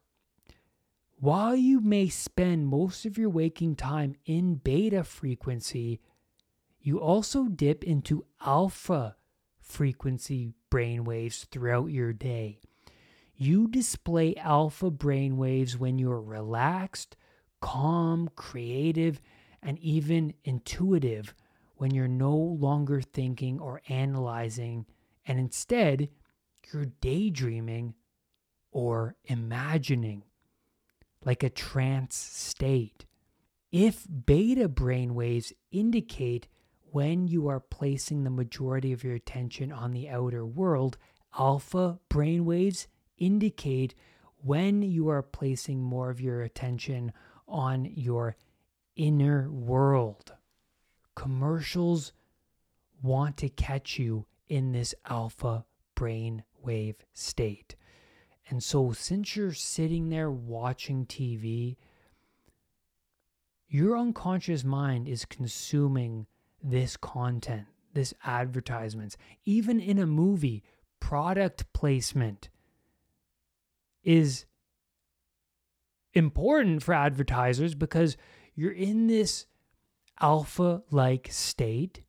while 1.18 1.56
you 1.56 1.80
may 1.80 2.08
spend 2.10 2.66
most 2.66 3.06
of 3.06 3.16
your 3.16 3.30
waking 3.30 3.76
time 3.76 4.16
in 4.26 4.56
beta 4.56 5.02
frequency, 5.02 6.00
you 6.78 7.00
also 7.00 7.44
dip 7.44 7.82
into 7.82 8.26
alpha 8.44 9.16
frequency 9.58 10.52
brainwaves 10.70 11.46
throughout 11.46 11.86
your 11.86 12.12
day. 12.12 12.60
You 13.34 13.66
display 13.66 14.36
alpha 14.36 14.90
brainwaves 14.90 15.76
when 15.76 15.98
you're 15.98 16.20
relaxed, 16.20 17.16
calm, 17.60 18.28
creative, 18.36 19.20
and 19.62 19.78
even 19.78 20.34
intuitive 20.44 21.34
when 21.76 21.94
you're 21.94 22.08
no 22.08 22.34
longer 22.36 23.00
thinking 23.00 23.58
or 23.58 23.80
analyzing, 23.88 24.84
and 25.26 25.38
instead 25.38 26.08
you're 26.72 26.86
daydreaming 27.00 27.94
or 28.70 29.16
imagining 29.24 30.24
like 31.24 31.42
a 31.42 31.50
trance 31.50 32.16
state. 32.16 33.06
If 33.72 34.06
beta 34.26 34.68
brainwaves 34.68 35.52
indicate 35.70 36.48
when 36.92 37.28
you 37.28 37.48
are 37.48 37.60
placing 37.60 38.24
the 38.24 38.30
majority 38.30 38.92
of 38.92 39.04
your 39.04 39.14
attention 39.14 39.72
on 39.72 39.92
the 39.92 40.08
outer 40.08 40.46
world, 40.46 40.96
alpha 41.38 41.98
brainwaves 42.08 42.86
indicate 43.18 43.94
when 44.38 44.82
you 44.82 45.08
are 45.08 45.22
placing 45.22 45.82
more 45.82 46.10
of 46.10 46.20
your 46.20 46.42
attention 46.42 47.12
on 47.48 47.84
your 47.84 48.36
inner 48.94 49.50
world. 49.50 50.32
Commercials 51.14 52.12
want 53.02 53.36
to 53.38 53.48
catch 53.48 53.98
you 53.98 54.26
in 54.48 54.72
this 54.72 54.94
alpha 55.08 55.64
brainwave 55.96 56.96
state. 57.12 57.76
And 58.48 58.62
so, 58.62 58.92
since 58.92 59.34
you're 59.34 59.52
sitting 59.52 60.08
there 60.08 60.30
watching 60.30 61.06
TV, 61.06 61.76
your 63.68 63.96
unconscious 63.96 64.62
mind 64.62 65.08
is 65.08 65.24
consuming 65.24 66.26
this 66.62 66.96
content, 66.96 67.66
this 67.92 68.14
advertisements. 68.24 69.16
Even 69.44 69.80
in 69.80 69.98
a 69.98 70.06
movie, 70.06 70.62
product 71.00 71.72
placement 71.72 72.48
is 74.04 74.46
important 76.14 76.82
for 76.82 76.94
advertisers 76.94 77.74
because 77.74 78.16
you're 78.54 78.72
in 78.72 79.08
this 79.08 79.46
alpha 80.20 80.82
like 80.90 81.28
state. 81.30 82.02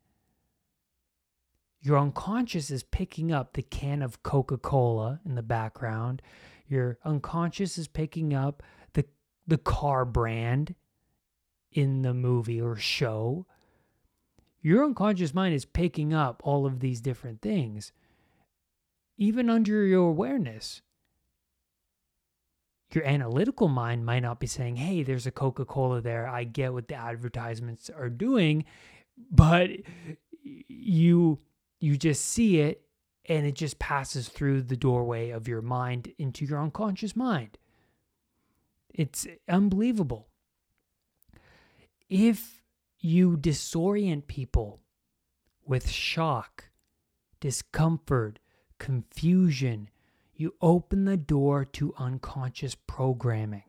Your 1.81 1.97
unconscious 1.99 2.71
is 2.71 2.83
picking 2.83 3.31
up 3.31 3.53
the 3.53 3.61
can 3.61 4.01
of 4.01 4.23
Coca 4.23 4.57
Cola 4.57 5.19
in 5.25 5.35
the 5.35 5.43
background. 5.43 6.21
Your 6.67 6.97
unconscious 7.05 7.77
is 7.77 7.87
picking 7.87 8.33
up 8.33 8.63
the, 8.93 9.05
the 9.45 9.57
car 9.57 10.03
brand 10.03 10.75
in 11.71 12.01
the 12.01 12.13
movie 12.13 12.59
or 12.59 12.75
show. 12.75 13.45
Your 14.61 14.83
unconscious 14.83 15.33
mind 15.33 15.53
is 15.53 15.65
picking 15.65 16.13
up 16.13 16.41
all 16.43 16.65
of 16.65 16.79
these 16.79 16.99
different 16.99 17.41
things, 17.41 17.91
even 19.17 19.49
under 19.49 19.85
your 19.85 20.09
awareness. 20.09 20.81
your 22.93 23.05
analytical 23.05 23.67
mind 23.67 24.05
might 24.05 24.21
not 24.21 24.39
be 24.39 24.47
saying, 24.47 24.77
hey, 24.77 25.03
there's 25.03 25.27
a 25.27 25.31
Coca 25.31 25.65
Cola 25.65 26.01
there. 26.01 26.27
I 26.27 26.43
get 26.45 26.73
what 26.73 26.87
the 26.87 26.95
advertisements 26.95 27.89
are 27.89 28.09
doing, 28.09 28.65
but 29.31 29.69
you 30.43 31.39
you 31.79 31.97
just 31.97 32.25
see 32.25 32.59
it 32.59 32.81
and 33.25 33.45
it 33.45 33.55
just 33.55 33.77
passes 33.79 34.29
through 34.29 34.61
the 34.61 34.77
doorway 34.77 35.29
of 35.29 35.47
your 35.47 35.61
mind 35.61 36.13
into 36.17 36.45
your 36.45 36.61
unconscious 36.61 37.15
mind. 37.15 37.57
It's 38.93 39.27
unbelievable. 39.47 40.27
If 42.09 42.63
you 42.99 43.37
disorient 43.37 44.27
people 44.27 44.79
with 45.65 45.89
shock, 45.89 46.69
discomfort, 47.39 48.39
confusion, 48.79 49.89
you 50.33 50.53
open 50.61 51.05
the 51.05 51.17
door 51.17 51.65
to 51.65 51.93
unconscious 51.97 52.75
programming. 52.75 53.63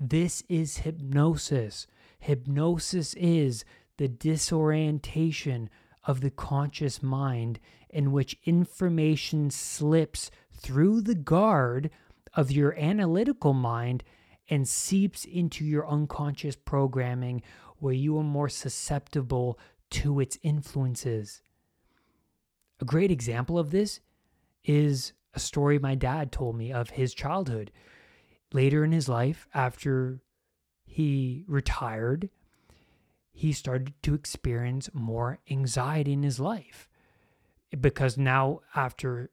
This 0.00 0.42
is 0.48 0.78
hypnosis. 0.78 1.86
Hypnosis 2.20 3.14
is 3.14 3.64
the 3.98 4.08
disorientation 4.08 5.68
of 6.08 6.22
the 6.22 6.30
conscious 6.30 7.02
mind 7.02 7.60
in 7.90 8.10
which 8.10 8.38
information 8.44 9.50
slips 9.50 10.30
through 10.50 11.02
the 11.02 11.14
guard 11.14 11.90
of 12.34 12.50
your 12.50 12.74
analytical 12.78 13.52
mind 13.52 14.02
and 14.48 14.66
seeps 14.66 15.26
into 15.26 15.64
your 15.64 15.86
unconscious 15.86 16.56
programming 16.56 17.42
where 17.76 17.92
you 17.92 18.16
are 18.18 18.24
more 18.24 18.48
susceptible 18.48 19.58
to 19.90 20.18
its 20.18 20.38
influences. 20.42 21.42
A 22.80 22.86
great 22.86 23.10
example 23.10 23.58
of 23.58 23.70
this 23.70 24.00
is 24.64 25.12
a 25.34 25.38
story 25.38 25.78
my 25.78 25.94
dad 25.94 26.32
told 26.32 26.56
me 26.56 26.72
of 26.72 26.90
his 26.90 27.12
childhood. 27.12 27.70
Later 28.54 28.82
in 28.82 28.92
his 28.92 29.10
life, 29.10 29.46
after 29.52 30.22
he 30.86 31.44
retired, 31.46 32.30
he 33.38 33.52
started 33.52 33.94
to 34.02 34.14
experience 34.14 34.90
more 34.92 35.38
anxiety 35.48 36.12
in 36.12 36.24
his 36.24 36.40
life 36.40 36.88
because 37.80 38.18
now, 38.18 38.62
after 38.74 39.30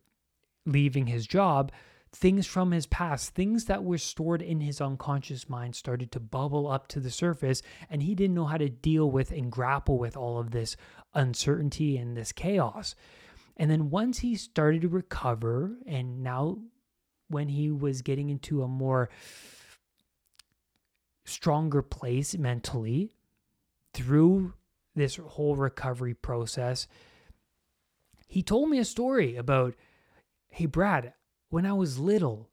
leaving 0.63 1.07
his 1.07 1.25
job, 1.25 1.71
things 2.11 2.45
from 2.45 2.69
his 2.69 2.85
past, 2.85 3.33
things 3.33 3.65
that 3.65 3.83
were 3.83 3.97
stored 3.97 4.43
in 4.43 4.59
his 4.59 4.79
unconscious 4.79 5.49
mind, 5.49 5.75
started 5.75 6.11
to 6.11 6.19
bubble 6.19 6.67
up 6.67 6.87
to 6.89 6.99
the 6.99 7.09
surface, 7.09 7.63
and 7.89 8.03
he 8.03 8.13
didn't 8.13 8.35
know 8.35 8.45
how 8.45 8.57
to 8.57 8.69
deal 8.69 9.09
with 9.09 9.31
and 9.31 9.51
grapple 9.51 9.97
with 9.97 10.15
all 10.15 10.37
of 10.37 10.51
this 10.51 10.77
uncertainty 11.15 11.97
and 11.97 12.15
this 12.15 12.31
chaos. 12.31 12.93
And 13.57 13.71
then 13.71 13.89
once 13.89 14.19
he 14.19 14.35
started 14.35 14.83
to 14.83 14.87
recover, 14.87 15.77
and 15.87 16.21
now 16.21 16.59
when 17.27 17.49
he 17.49 17.71
was 17.71 18.03
getting 18.03 18.29
into 18.29 18.61
a 18.61 18.67
more 18.67 19.09
stronger 21.23 21.81
place 21.81 22.37
mentally, 22.37 23.14
through 23.95 24.53
this 24.95 25.15
whole 25.15 25.55
recovery 25.55 26.13
process, 26.13 26.87
he 28.27 28.43
told 28.43 28.69
me 28.69 28.77
a 28.77 28.85
story 28.85 29.35
about 29.35 29.75
hey, 30.49 30.65
Brad, 30.65 31.13
when 31.49 31.65
I 31.65 31.73
was 31.73 31.99
little, 31.99 32.49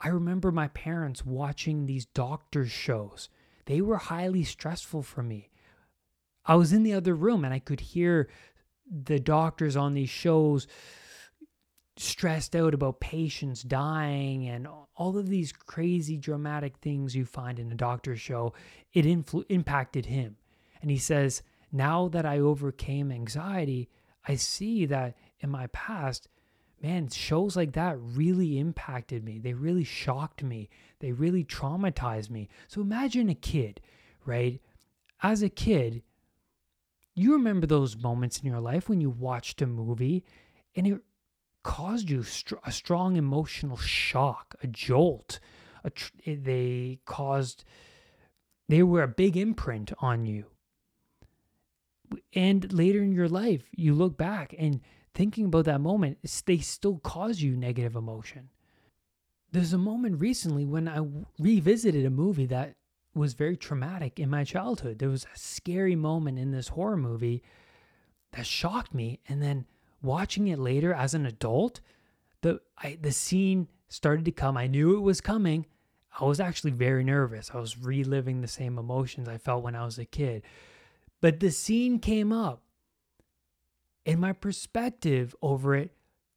I 0.00 0.08
remember 0.08 0.50
my 0.50 0.68
parents 0.68 1.24
watching 1.24 1.84
these 1.84 2.06
doctor's 2.06 2.70
shows. 2.70 3.28
They 3.66 3.82
were 3.82 3.98
highly 3.98 4.42
stressful 4.42 5.02
for 5.02 5.22
me. 5.22 5.50
I 6.46 6.54
was 6.54 6.72
in 6.72 6.82
the 6.82 6.94
other 6.94 7.14
room 7.14 7.44
and 7.44 7.52
I 7.52 7.58
could 7.58 7.80
hear 7.80 8.28
the 8.90 9.18
doctors 9.18 9.76
on 9.76 9.92
these 9.92 10.08
shows 10.08 10.66
stressed 11.98 12.54
out 12.54 12.72
about 12.72 13.00
patients 13.00 13.62
dying 13.62 14.48
and 14.48 14.68
all 14.96 15.18
of 15.18 15.28
these 15.28 15.52
crazy 15.52 16.16
dramatic 16.16 16.76
things 16.78 17.16
you 17.16 17.24
find 17.24 17.58
in 17.58 17.72
a 17.72 17.74
doctor's 17.74 18.20
show 18.20 18.52
it 18.92 19.04
influ- 19.04 19.46
impacted 19.48 20.06
him 20.06 20.36
and 20.86 20.92
he 20.92 20.98
says, 20.98 21.42
Now 21.72 22.06
that 22.06 22.24
I 22.24 22.38
overcame 22.38 23.10
anxiety, 23.10 23.88
I 24.28 24.36
see 24.36 24.86
that 24.86 25.16
in 25.40 25.50
my 25.50 25.66
past, 25.72 26.28
man, 26.80 27.08
shows 27.08 27.56
like 27.56 27.72
that 27.72 27.98
really 27.98 28.60
impacted 28.60 29.24
me. 29.24 29.40
They 29.40 29.52
really 29.52 29.82
shocked 29.82 30.44
me. 30.44 30.68
They 31.00 31.10
really 31.10 31.42
traumatized 31.42 32.30
me. 32.30 32.48
So 32.68 32.82
imagine 32.82 33.28
a 33.28 33.34
kid, 33.34 33.80
right? 34.24 34.60
As 35.24 35.42
a 35.42 35.48
kid, 35.48 36.04
you 37.16 37.32
remember 37.32 37.66
those 37.66 37.96
moments 37.96 38.38
in 38.38 38.46
your 38.46 38.60
life 38.60 38.88
when 38.88 39.00
you 39.00 39.10
watched 39.10 39.60
a 39.60 39.66
movie 39.66 40.22
and 40.76 40.86
it 40.86 41.00
caused 41.64 42.08
you 42.08 42.24
a 42.62 42.70
strong 42.70 43.16
emotional 43.16 43.76
shock, 43.76 44.54
a 44.62 44.68
jolt. 44.68 45.40
A 45.82 45.90
tr- 45.90 46.12
they 46.24 47.00
caused, 47.06 47.64
they 48.68 48.84
were 48.84 49.02
a 49.02 49.08
big 49.08 49.36
imprint 49.36 49.92
on 49.98 50.26
you 50.26 50.46
and 52.34 52.72
later 52.72 53.02
in 53.02 53.12
your 53.12 53.28
life, 53.28 53.62
you 53.72 53.94
look 53.94 54.16
back 54.16 54.54
and 54.58 54.80
thinking 55.14 55.46
about 55.46 55.64
that 55.64 55.80
moment, 55.80 56.18
they 56.46 56.58
still 56.58 56.98
cause 56.98 57.40
you 57.40 57.56
negative 57.56 57.96
emotion. 57.96 58.50
There's 59.52 59.72
a 59.72 59.78
moment 59.78 60.20
recently 60.20 60.64
when 60.64 60.88
I 60.88 61.00
revisited 61.38 62.04
a 62.04 62.10
movie 62.10 62.46
that 62.46 62.76
was 63.14 63.32
very 63.32 63.56
traumatic 63.56 64.20
in 64.20 64.28
my 64.28 64.44
childhood. 64.44 64.98
There 64.98 65.08
was 65.08 65.24
a 65.24 65.38
scary 65.38 65.96
moment 65.96 66.38
in 66.38 66.50
this 66.50 66.68
horror 66.68 66.98
movie 66.98 67.42
that 68.32 68.46
shocked 68.46 68.92
me, 68.92 69.20
and 69.28 69.42
then 69.42 69.64
watching 70.02 70.48
it 70.48 70.58
later 70.58 70.92
as 70.92 71.14
an 71.14 71.24
adult, 71.24 71.80
the 72.42 72.60
I, 72.76 72.98
the 73.00 73.12
scene 73.12 73.68
started 73.88 74.24
to 74.26 74.32
come. 74.32 74.56
I 74.56 74.66
knew 74.66 74.96
it 74.96 75.00
was 75.00 75.20
coming. 75.20 75.64
I 76.20 76.24
was 76.24 76.40
actually 76.40 76.72
very 76.72 77.04
nervous. 77.04 77.50
I 77.54 77.58
was 77.58 77.78
reliving 77.78 78.40
the 78.40 78.48
same 78.48 78.78
emotions 78.78 79.28
I 79.28 79.38
felt 79.38 79.62
when 79.62 79.74
I 79.74 79.84
was 79.84 79.98
a 79.98 80.04
kid. 80.04 80.42
But 81.20 81.40
the 81.40 81.50
scene 81.50 81.98
came 81.98 82.32
up, 82.32 82.62
and 84.04 84.20
my 84.20 84.32
perspective 84.32 85.34
over 85.42 85.74
it 85.74 85.92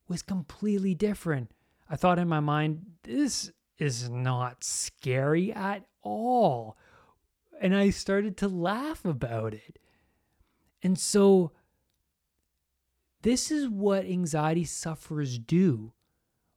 was 0.08 0.22
completely 0.22 0.96
different. 0.96 1.52
I 1.90 1.96
thought 1.96 2.20
in 2.20 2.28
my 2.28 2.40
mind, 2.40 2.86
this 3.04 3.52
is 3.78 4.10
not 4.10 4.64
scary 4.64 5.54
at 5.54 5.86
all. 6.02 6.78
And 7.62 7.76
I 7.76 7.90
started 7.90 8.38
to 8.38 8.48
laugh 8.48 9.06
about 9.06 9.54
it. 9.54 9.80
And 10.82 10.98
so, 10.98 11.52
this 13.22 13.52
is 13.52 13.68
what 13.68 14.06
anxiety 14.06 14.64
sufferers 14.64 15.38
do 15.38 15.92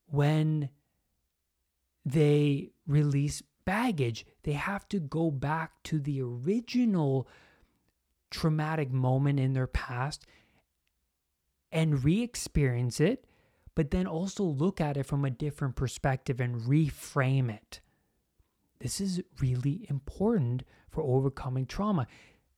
when 0.06 0.68
they 2.04 2.70
release 2.86 3.42
baggage. 3.64 4.24
They 4.44 4.52
have 4.52 4.88
to 4.90 5.00
go 5.00 5.30
back 5.30 5.82
to 5.84 5.98
the 5.98 6.22
original 6.22 7.26
traumatic 8.32 8.90
moment 8.90 9.38
in 9.38 9.52
their 9.52 9.68
past 9.68 10.26
and 11.70 12.04
re 12.04 12.22
experience 12.22 13.00
it, 13.00 13.24
but 13.74 13.90
then 13.90 14.06
also 14.06 14.42
look 14.42 14.80
at 14.80 14.96
it 14.96 15.06
from 15.06 15.24
a 15.24 15.30
different 15.30 15.76
perspective 15.76 16.40
and 16.40 16.62
reframe 16.62 17.48
it. 17.50 17.80
This 18.80 19.00
is 19.00 19.22
really 19.40 19.86
important 19.88 20.64
for 20.90 21.02
overcoming 21.02 21.66
trauma. 21.66 22.06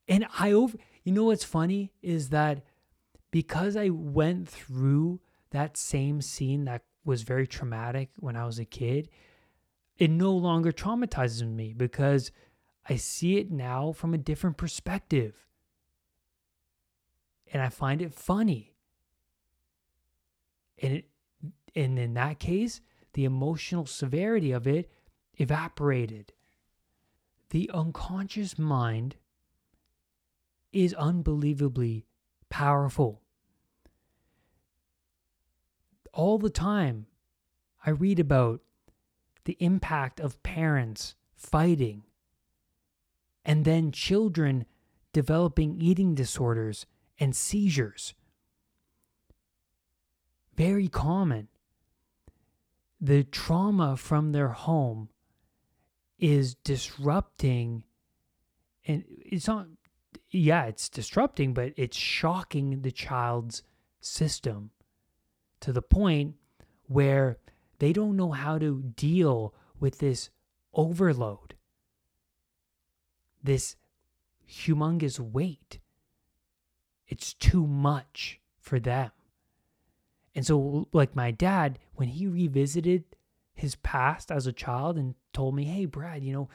And 0.09 0.27
I 0.39 0.53
over, 0.53 0.77
you 1.05 1.13
know 1.13 1.25
what's 1.25 1.45
funny 1.45 1.93
is 2.03 2.31
that 2.31 2.63
because 3.31 3.77
I 3.77 3.91
went 3.91 4.49
through 4.49 5.21
that 5.51 5.77
same 5.77 6.21
scene 6.21 6.65
that 6.65 6.83
was 7.05 7.23
very 7.23 7.47
traumatic 7.47 8.11
when 8.17 8.37
I 8.37 8.47
was 8.47 8.59
a 8.59 8.65
kid, 8.65 9.09
it 9.99 10.11
no 10.11 10.33
longer 10.33 10.73
traumatizes 10.73 11.47
me 11.47 11.73
because 11.73 12.33
I 12.89 12.97
see 12.97 13.39
it 13.39 13.51
now 13.51 13.93
from 13.93 14.15
a 14.15 14.19
different 14.19 14.57
perspective 14.57 15.47
and 17.53 17.63
I 17.63 17.69
find 17.69 18.03
it 18.03 18.15
funny. 18.15 18.75
And 20.83 20.95
it, 20.95 21.05
and 21.75 21.99
in 21.99 22.15
that 22.15 22.39
case, 22.39 22.81
the 23.15 23.25
emotional 23.25 23.87
severity 23.87 24.53
of 24.53 24.67
it 24.67 24.91
evaporated. 25.37 26.33
The 27.51 27.71
unconscious 27.73 28.59
mind 28.59 29.17
is 30.73 30.95
unbelievably 30.95 32.07
powerful. 32.49 33.23
All 36.13 36.39
the 36.39 36.51
time, 36.51 37.07
I 37.85 37.91
read 37.91 38.19
about 38.19 38.61
the 39.45 39.57
impact 39.61 40.21
of 40.21 40.43
parents 40.43 41.15
fighting 41.37 42.05
and 43.45 43.65
then 43.65 43.93
children 43.93 44.65
developing 45.13 45.81
eating 45.81 46.15
disorders 46.15 46.87
and 47.19 47.35
seizures. 47.35 48.15
Very 50.57 50.89
common. 50.89 51.49
The 53.01 53.25
trauma 53.25 53.97
from 53.97 54.33
their 54.33 54.49
home 54.49 55.11
is 56.19 56.55
disrupting, 56.55 57.85
and 58.87 59.05
it's 59.09 59.47
not, 59.47 59.67
yeah, 60.31 60.65
it's 60.65 60.89
disrupting, 60.89 61.55
but 61.55 61.73
it's 61.77 61.97
shocking 61.97 62.83
the 62.83 62.93
child's 62.93 63.63
system 64.01 64.71
to 65.61 65.73
the 65.73 65.83
point 65.83 66.35
where 66.87 67.39
they 67.79 67.93
don't 67.93 68.17
know 68.17 68.31
how 68.31 68.59
to 68.59 68.83
deal 68.97 69.55
with 69.81 69.99
this 69.99 70.31
overload, 70.73 71.55
this 73.43 73.77
humongous 74.49 75.19
weight. 75.19 75.79
It's 77.15 77.33
too 77.33 77.65
much 77.65 78.41
for 78.59 78.81
them. 78.81 79.13
And 80.35 80.45
so, 80.45 80.89
like 80.93 81.15
my 81.15 81.31
dad, 81.31 81.79
when 81.95 82.09
he 82.09 82.27
revisited 82.27 83.05
his 83.55 83.77
past 83.77 84.33
as 84.33 84.49
a 84.49 84.53
child 84.53 84.99
and 84.99 85.15
told 85.33 85.55
me, 85.55 85.63
hey, 85.63 85.85
Brad, 85.85 86.25
you 86.25 86.33
know, 86.33 86.49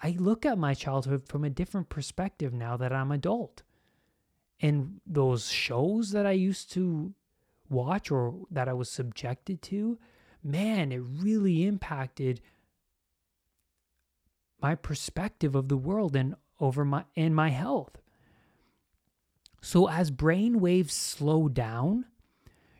I 0.00 0.14
look 0.16 0.46
at 0.46 0.56
my 0.56 0.72
childhood 0.72 1.26
from 1.26 1.42
a 1.42 1.50
different 1.50 1.88
perspective 1.88 2.52
now 2.52 2.76
that 2.76 2.92
I'm 2.92 3.10
adult. 3.10 3.64
And 4.60 5.00
those 5.04 5.50
shows 5.50 6.12
that 6.12 6.26
I 6.26 6.30
used 6.30 6.70
to 6.74 7.12
watch 7.68 8.12
or 8.12 8.36
that 8.52 8.68
I 8.68 8.72
was 8.72 8.88
subjected 8.88 9.62
to, 9.62 9.98
man, 10.44 10.92
it 10.92 11.02
really 11.02 11.66
impacted 11.66 12.40
my 14.62 14.76
perspective 14.76 15.56
of 15.56 15.66
the 15.66 15.76
world 15.76 16.14
and 16.14 16.36
over 16.60 16.84
my 16.84 17.04
and 17.16 17.34
my 17.34 17.48
health. 17.48 17.98
So 19.64 19.88
as 19.88 20.10
brain 20.10 20.60
waves 20.60 20.92
slow 20.92 21.48
down, 21.48 22.04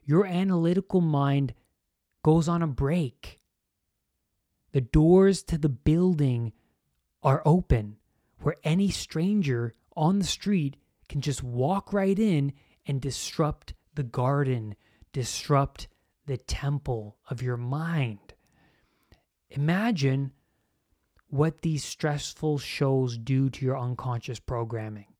your 0.04 0.26
analytical 0.26 1.00
mind 1.00 1.54
goes 2.22 2.46
on 2.46 2.60
a 2.60 2.66
break. 2.66 3.40
The 4.72 4.82
doors 4.82 5.42
to 5.44 5.56
the 5.56 5.70
building 5.70 6.52
are 7.22 7.40
open 7.46 7.96
where 8.42 8.56
any 8.64 8.90
stranger 8.90 9.74
on 9.96 10.18
the 10.18 10.26
street 10.26 10.76
can 11.08 11.22
just 11.22 11.42
walk 11.42 11.94
right 11.94 12.18
in 12.18 12.52
and 12.86 13.00
disrupt 13.00 13.72
the 13.94 14.02
garden, 14.02 14.74
disrupt 15.10 15.88
the 16.26 16.36
temple 16.36 17.16
of 17.30 17.40
your 17.40 17.56
mind. 17.56 18.34
Imagine 19.48 20.32
what 21.28 21.62
these 21.62 21.82
stressful 21.82 22.58
shows 22.58 23.16
do 23.16 23.48
to 23.48 23.64
your 23.64 23.78
unconscious 23.78 24.38
programming. 24.38 25.13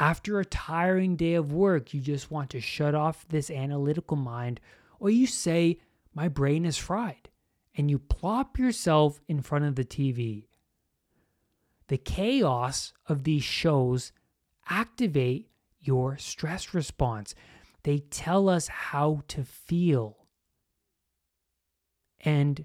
After 0.00 0.40
a 0.40 0.46
tiring 0.46 1.16
day 1.16 1.34
of 1.34 1.52
work, 1.52 1.92
you 1.92 2.00
just 2.00 2.30
want 2.30 2.48
to 2.50 2.60
shut 2.60 2.94
off 2.94 3.28
this 3.28 3.50
analytical 3.50 4.16
mind, 4.16 4.58
or 4.98 5.10
you 5.10 5.26
say, 5.26 5.78
My 6.14 6.26
brain 6.26 6.64
is 6.64 6.78
fried, 6.78 7.28
and 7.76 7.90
you 7.90 7.98
plop 7.98 8.58
yourself 8.58 9.20
in 9.28 9.42
front 9.42 9.66
of 9.66 9.74
the 9.74 9.84
TV. 9.84 10.46
The 11.88 11.98
chaos 11.98 12.94
of 13.08 13.24
these 13.24 13.44
shows 13.44 14.12
activate 14.70 15.50
your 15.78 16.16
stress 16.16 16.72
response. 16.72 17.34
They 17.82 17.98
tell 17.98 18.48
us 18.48 18.68
how 18.68 19.22
to 19.28 19.44
feel. 19.44 20.16
And 22.22 22.64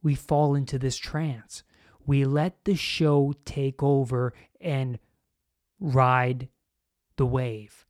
we 0.00 0.14
fall 0.14 0.54
into 0.54 0.78
this 0.78 0.96
trance. 0.96 1.64
We 2.06 2.24
let 2.24 2.64
the 2.64 2.76
show 2.76 3.34
take 3.44 3.82
over 3.82 4.32
and 4.60 5.00
ride 5.80 6.48
the 7.18 7.26
wave. 7.26 7.84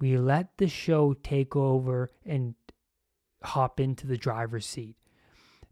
We 0.00 0.18
let 0.18 0.58
the 0.58 0.66
show 0.66 1.14
take 1.14 1.54
over 1.54 2.10
and 2.26 2.56
hop 3.44 3.78
into 3.78 4.06
the 4.06 4.16
driver's 4.16 4.66
seat. 4.66 4.96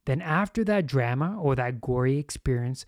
Then, 0.05 0.21
after 0.21 0.65
that 0.65 0.87
drama 0.87 1.37
or 1.41 1.57
that 1.57 1.81
gory 1.81 2.17
experience, 2.17 2.87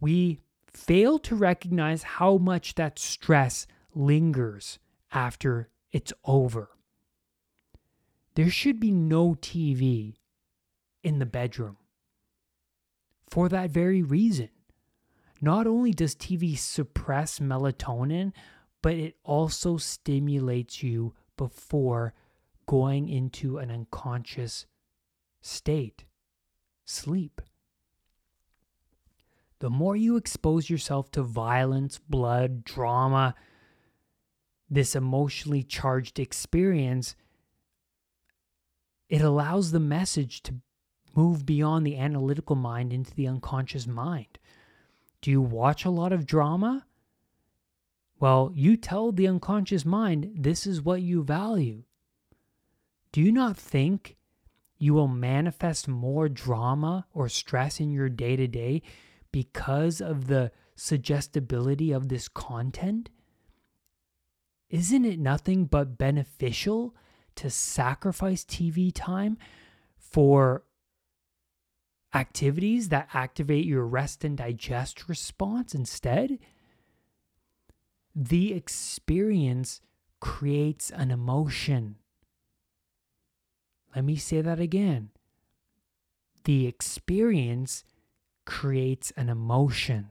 we 0.00 0.40
fail 0.72 1.18
to 1.20 1.36
recognize 1.36 2.02
how 2.02 2.38
much 2.38 2.74
that 2.76 2.98
stress 2.98 3.66
lingers 3.94 4.78
after 5.12 5.68
it's 5.92 6.12
over. 6.24 6.70
There 8.34 8.50
should 8.50 8.80
be 8.80 8.90
no 8.90 9.34
TV 9.34 10.14
in 11.02 11.18
the 11.18 11.26
bedroom 11.26 11.76
for 13.28 13.48
that 13.48 13.70
very 13.70 14.02
reason. 14.02 14.48
Not 15.40 15.66
only 15.66 15.92
does 15.92 16.14
TV 16.14 16.56
suppress 16.56 17.38
melatonin, 17.38 18.32
but 18.82 18.94
it 18.94 19.16
also 19.24 19.76
stimulates 19.76 20.82
you 20.82 21.14
before 21.36 22.14
going 22.66 23.08
into 23.08 23.58
an 23.58 23.70
unconscious 23.70 24.66
state, 25.40 26.04
sleep. 26.84 27.40
The 29.60 29.70
more 29.70 29.94
you 29.94 30.16
expose 30.16 30.68
yourself 30.68 31.10
to 31.12 31.22
violence, 31.22 31.98
blood, 31.98 32.64
drama, 32.64 33.36
this 34.68 34.96
emotionally 34.96 35.62
charged 35.62 36.18
experience, 36.18 37.14
it 39.08 39.20
allows 39.20 39.70
the 39.70 39.80
message 39.80 40.42
to 40.42 40.54
move 41.14 41.46
beyond 41.46 41.86
the 41.86 41.98
analytical 41.98 42.56
mind 42.56 42.92
into 42.92 43.14
the 43.14 43.28
unconscious 43.28 43.86
mind. 43.86 44.38
Do 45.20 45.30
you 45.30 45.40
watch 45.40 45.84
a 45.84 45.90
lot 45.90 46.12
of 46.12 46.26
drama? 46.26 46.86
Well, 48.22 48.52
you 48.54 48.76
tell 48.76 49.10
the 49.10 49.26
unconscious 49.26 49.84
mind 49.84 50.30
this 50.36 50.64
is 50.64 50.80
what 50.80 51.02
you 51.02 51.24
value. 51.24 51.82
Do 53.10 53.20
you 53.20 53.32
not 53.32 53.56
think 53.56 54.16
you 54.78 54.94
will 54.94 55.08
manifest 55.08 55.88
more 55.88 56.28
drama 56.28 57.04
or 57.12 57.28
stress 57.28 57.80
in 57.80 57.90
your 57.90 58.08
day 58.08 58.36
to 58.36 58.46
day 58.46 58.82
because 59.32 60.00
of 60.00 60.28
the 60.28 60.52
suggestibility 60.76 61.90
of 61.90 62.10
this 62.10 62.28
content? 62.28 63.10
Isn't 64.70 65.04
it 65.04 65.18
nothing 65.18 65.64
but 65.64 65.98
beneficial 65.98 66.94
to 67.34 67.50
sacrifice 67.50 68.44
TV 68.44 68.92
time 68.94 69.36
for 69.98 70.62
activities 72.14 72.90
that 72.90 73.08
activate 73.14 73.64
your 73.64 73.84
rest 73.84 74.22
and 74.22 74.36
digest 74.36 75.08
response 75.08 75.74
instead? 75.74 76.38
The 78.14 78.52
experience 78.52 79.80
creates 80.20 80.90
an 80.90 81.10
emotion. 81.10 81.96
Let 83.94 84.04
me 84.04 84.16
say 84.16 84.40
that 84.40 84.60
again. 84.60 85.10
The 86.44 86.66
experience 86.66 87.84
creates 88.44 89.12
an 89.16 89.28
emotion. 89.28 90.10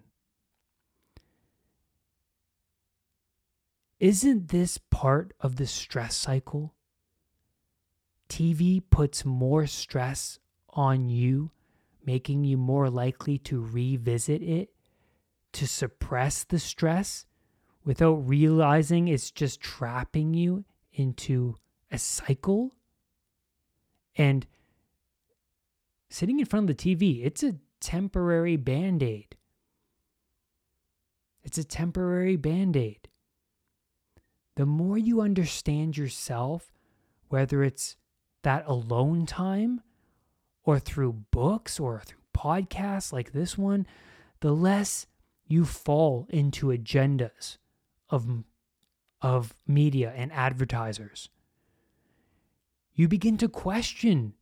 Isn't 4.00 4.48
this 4.48 4.80
part 4.90 5.34
of 5.40 5.58
the 5.58 5.68
stress 5.68 6.16
cycle? 6.16 6.74
TV 8.30 8.82
puts 8.90 9.26
more 9.26 9.68
stress 9.68 10.40
on 10.70 11.10
you, 11.10 11.52
making 12.04 12.46
you 12.46 12.58
more 12.58 12.90
likely 12.90 13.38
to 13.40 13.62
revisit 13.62 14.42
it, 14.42 14.70
to 15.52 15.68
suppress 15.68 16.44
the 16.44 16.58
stress, 16.58 17.26
without 17.84 18.28
realizing 18.28 19.08
it's 19.08 19.32
just 19.32 19.60
trapping 19.60 20.34
you 20.34 20.66
into 20.94 21.56
a 21.92 21.98
cycle. 21.98 22.76
And 24.16 24.46
sitting 26.10 26.40
in 26.40 26.46
front 26.46 26.70
of 26.70 26.78
the 26.78 26.96
TV, 26.96 27.26
it's 27.26 27.44
a 27.44 27.56
temporary 27.80 28.58
band 28.58 29.02
aid. 29.02 29.36
It's 31.44 31.58
a 31.58 31.64
temporary 31.64 32.36
band 32.36 32.78
aid. 32.78 33.10
The 34.56 34.66
more 34.66 34.98
you 34.98 35.22
understand 35.22 35.98
yourself, 35.98 36.72
whether 37.30 37.64
it's 37.64 37.96
that 38.44 38.64
alone 38.68 39.26
time 39.26 39.82
or 40.64 40.78
through 40.78 41.14
books 41.32 41.80
or 41.80 42.02
through 42.06 42.20
podcasts 42.36 43.12
like 43.12 43.32
this 43.32 43.58
one, 43.58 43.88
the 44.42 44.52
less 44.52 45.08
you 45.48 45.66
fall 45.66 46.28
into 46.30 46.68
agendas 46.68 47.58
of, 48.12 48.28
of 49.22 49.56
media 49.66 50.14
and 50.16 50.32
advertisers. 50.32 51.30
You 52.94 53.08
begin 53.08 53.38
to 53.38 53.50
question 53.50 54.34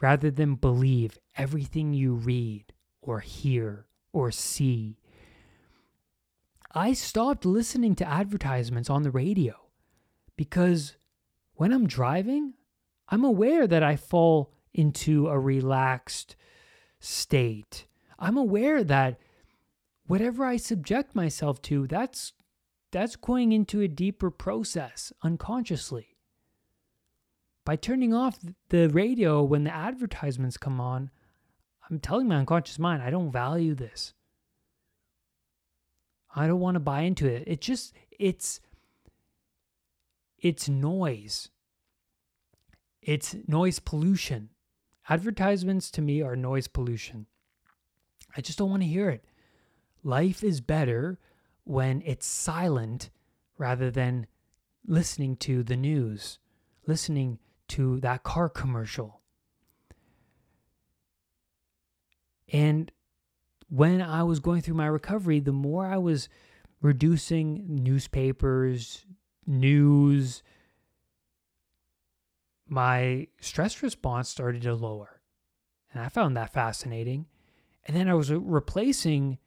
rather 0.00 0.30
than 0.30 0.56
believe 0.56 1.18
everything 1.38 1.94
you 1.94 2.14
read 2.14 2.72
or 3.00 3.20
hear 3.20 3.86
or 4.12 4.30
see. 4.30 4.98
I 6.74 6.92
stopped 6.92 7.44
listening 7.44 7.94
to 7.96 8.08
advertisements 8.08 8.90
on 8.90 9.02
the 9.02 9.10
radio 9.10 9.54
because 10.36 10.96
when 11.54 11.72
I'm 11.72 11.86
driving, 11.86 12.54
I'm 13.08 13.24
aware 13.24 13.66
that 13.66 13.82
I 13.82 13.96
fall 13.96 14.52
into 14.74 15.28
a 15.28 15.38
relaxed 15.38 16.34
state. 16.98 17.86
I'm 18.18 18.36
aware 18.36 18.82
that 18.84 19.18
whatever 20.06 20.44
I 20.44 20.56
subject 20.56 21.14
myself 21.14 21.60
to, 21.62 21.86
that's 21.86 22.32
that's 22.92 23.16
going 23.16 23.52
into 23.52 23.80
a 23.80 23.88
deeper 23.88 24.30
process 24.30 25.12
unconsciously. 25.22 26.14
By 27.64 27.76
turning 27.76 28.12
off 28.12 28.38
the 28.68 28.88
radio 28.88 29.42
when 29.42 29.64
the 29.64 29.74
advertisements 29.74 30.56
come 30.58 30.80
on, 30.80 31.10
I'm 31.90 31.98
telling 31.98 32.28
my 32.28 32.36
unconscious 32.36 32.78
mind, 32.78 33.02
I 33.02 33.10
don't 33.10 33.32
value 33.32 33.74
this. 33.74 34.14
I 36.34 36.46
don't 36.46 36.60
want 36.60 36.76
to 36.76 36.80
buy 36.80 37.02
into 37.02 37.26
it. 37.26 37.44
It 37.46 37.60
just 37.60 37.94
it's 38.10 38.60
it's 40.38 40.68
noise. 40.68 41.48
It's 43.00 43.36
noise 43.46 43.78
pollution. 43.78 44.50
Advertisements 45.08 45.90
to 45.92 46.02
me 46.02 46.22
are 46.22 46.36
noise 46.36 46.68
pollution. 46.68 47.26
I 48.36 48.40
just 48.40 48.58
don't 48.58 48.70
want 48.70 48.82
to 48.82 48.88
hear 48.88 49.08
it. 49.10 49.24
Life 50.02 50.42
is 50.42 50.60
better 50.60 51.18
when 51.64 52.02
it's 52.04 52.26
silent 52.26 53.10
rather 53.58 53.90
than 53.90 54.26
listening 54.86 55.36
to 55.36 55.62
the 55.62 55.76
news, 55.76 56.38
listening 56.86 57.38
to 57.68 58.00
that 58.00 58.22
car 58.22 58.48
commercial. 58.48 59.20
And 62.52 62.92
when 63.68 64.02
I 64.02 64.22
was 64.24 64.40
going 64.40 64.60
through 64.60 64.74
my 64.74 64.86
recovery, 64.86 65.40
the 65.40 65.52
more 65.52 65.86
I 65.86 65.96
was 65.96 66.28
reducing 66.82 67.82
newspapers, 67.82 69.06
news, 69.46 70.42
my 72.68 73.28
stress 73.40 73.82
response 73.82 74.28
started 74.28 74.62
to 74.62 74.74
lower. 74.74 75.20
And 75.92 76.02
I 76.02 76.08
found 76.08 76.36
that 76.36 76.52
fascinating. 76.52 77.26
And 77.86 77.96
then 77.96 78.08
I 78.08 78.14
was 78.14 78.30
replacing 78.30 79.38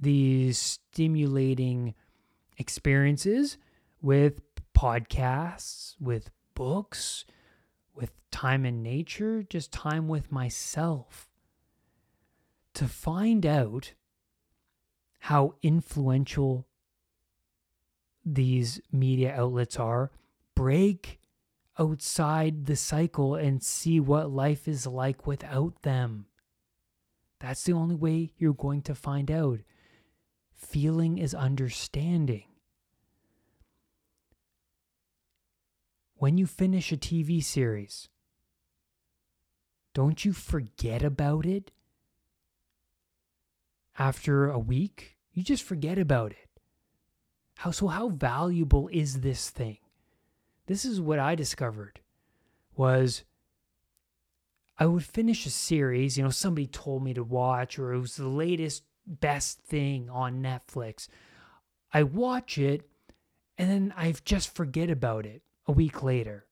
these 0.00 0.58
stimulating 0.58 1.94
experiences 2.58 3.58
with 4.00 4.40
podcasts, 4.74 5.94
with 6.00 6.30
books, 6.54 7.24
with 7.94 8.12
time 8.30 8.64
in 8.64 8.82
nature, 8.82 9.42
just 9.42 9.72
time 9.72 10.08
with 10.08 10.30
myself 10.30 11.28
to 12.74 12.86
find 12.86 13.46
out 13.46 13.94
how 15.20 15.54
influential 15.62 16.66
these 18.22 18.80
media 18.92 19.34
outlets 19.34 19.78
are, 19.78 20.10
break 20.54 21.18
outside 21.78 22.66
the 22.66 22.76
cycle 22.76 23.34
and 23.34 23.62
see 23.62 23.98
what 23.98 24.30
life 24.30 24.68
is 24.68 24.86
like 24.86 25.26
without 25.26 25.80
them. 25.82 26.26
That's 27.40 27.64
the 27.64 27.72
only 27.72 27.94
way 27.94 28.32
you're 28.36 28.52
going 28.52 28.82
to 28.82 28.94
find 28.94 29.30
out. 29.30 29.60
Feeling 30.56 31.18
is 31.18 31.34
understanding. 31.34 32.44
When 36.16 36.38
you 36.38 36.46
finish 36.46 36.90
a 36.92 36.96
TV 36.96 37.44
series, 37.44 38.08
don't 39.92 40.24
you 40.24 40.32
forget 40.32 41.02
about 41.02 41.44
it 41.44 41.72
after 43.98 44.50
a 44.50 44.58
week? 44.58 45.18
You 45.32 45.42
just 45.42 45.62
forget 45.62 45.98
about 45.98 46.32
it. 46.32 46.48
How 47.56 47.70
so 47.70 47.88
how 47.88 48.08
valuable 48.08 48.88
is 48.90 49.20
this 49.20 49.50
thing? 49.50 49.78
This 50.66 50.86
is 50.86 51.00
what 51.00 51.18
I 51.18 51.34
discovered 51.34 52.00
was 52.74 53.24
I 54.78 54.86
would 54.86 55.04
finish 55.04 55.46
a 55.46 55.50
series, 55.50 56.16
you 56.16 56.24
know, 56.24 56.30
somebody 56.30 56.66
told 56.66 57.02
me 57.02 57.14
to 57.14 57.22
watch 57.22 57.78
or 57.78 57.92
it 57.92 58.00
was 58.00 58.16
the 58.16 58.28
latest 58.28 58.84
best 59.06 59.60
thing 59.60 60.08
on 60.10 60.42
Netflix. 60.42 61.08
I 61.92 62.02
watch 62.02 62.58
it 62.58 62.88
and 63.58 63.70
then 63.70 63.94
I 63.96 64.14
just 64.24 64.54
forget 64.54 64.90
about 64.90 65.24
it 65.24 65.42
a 65.66 65.72
week 65.72 66.02
later 66.02 66.46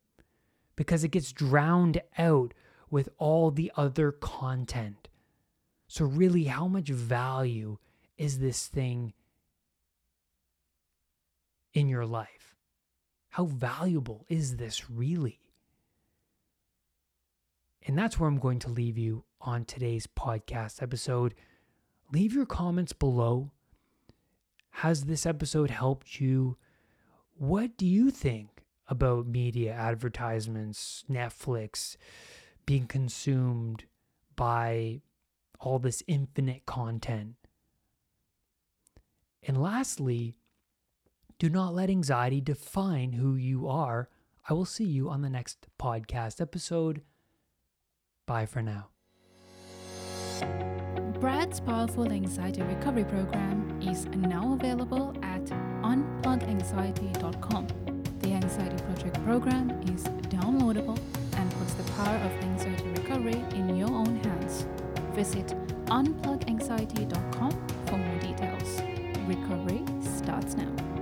because 0.77 1.05
it 1.05 1.11
gets 1.11 1.33
drowned 1.33 2.01
out 2.19 2.55
with 2.91 3.09
all 3.19 3.51
the 3.51 3.73
other 3.77 4.13
content. 4.13 5.09
So, 5.89 6.05
really, 6.05 6.45
how 6.45 6.67
much 6.67 6.89
value 6.89 7.79
is 8.17 8.39
this 8.39 8.67
thing 8.67 9.13
in 11.73 11.89
your 11.89 12.07
life? 12.07 12.57
How 13.31 13.45
valuable 13.45 14.25
is 14.29 14.57
this 14.57 14.89
really? 14.89 15.41
And 17.87 17.99
that's 17.99 18.19
where 18.19 18.29
I'm 18.29 18.39
going 18.39 18.61
to 18.61 18.71
leave 18.71 18.97
you 18.97 19.25
on 19.41 19.65
today's 19.65 20.07
podcast 20.07 20.83
episode. 20.83 21.35
Leave 22.15 22.33
your 22.33 22.47
comments 22.47 22.93
below. 22.93 23.51
Has 24.71 25.07
this 25.07 25.27
episode 25.27 25.69
helped 25.69 26.21
you? 26.21 26.57
What 27.37 27.77
do 27.77 27.85
you 27.85 28.13
think 28.13 28.63
about 28.87 29.27
media 29.27 29.73
advertisements, 29.73 31.05
Netflix 31.11 31.97
being 32.67 32.87
consumed 32.87 33.87
by 34.37 35.01
all 35.59 35.81
this 35.81 36.05
infinite 36.07 36.67
content? 36.67 37.35
And 39.43 39.61
lastly, 39.61 40.37
do 41.41 41.51
not 41.51 41.75
let 41.75 41.91
anxiety 41.91 42.41
define 42.41 43.15
who 43.15 43.35
you 43.35 43.67
are. 43.67 44.09
I 44.49 44.53
will 44.53 44.65
see 44.65 44.85
you 44.85 45.11
on 45.11 45.23
the 45.23 45.31
next 45.31 45.67
podcast 45.81 46.41
episode. 46.41 47.03
Bye 48.25 48.47
for 48.47 48.63
now. 48.63 48.91
Brad's 51.21 51.61
Powerful 51.61 52.11
Anxiety 52.11 52.63
Recovery 52.63 53.05
Program 53.05 53.79
is 53.81 54.07
now 54.07 54.55
available 54.55 55.15
at 55.23 55.45
unpluganxiety.com. 55.83 57.67
The 58.21 58.33
Anxiety 58.33 58.83
Project 58.85 59.25
program 59.25 59.71
is 59.83 60.05
downloadable 60.29 60.99
and 61.37 61.51
puts 61.53 61.75
the 61.75 61.85
power 61.93 62.17
of 62.17 62.33
anxiety 62.43 62.89
recovery 62.89 63.45
in 63.55 63.77
your 63.77 63.91
own 63.91 64.17
hands. 64.17 64.67
Visit 65.15 65.55
unpluganxiety.com 65.87 67.51
for 67.87 67.97
more 67.97 68.19
details. 68.19 68.83
Recovery 69.27 69.85
starts 70.01 70.57
now. 70.57 70.94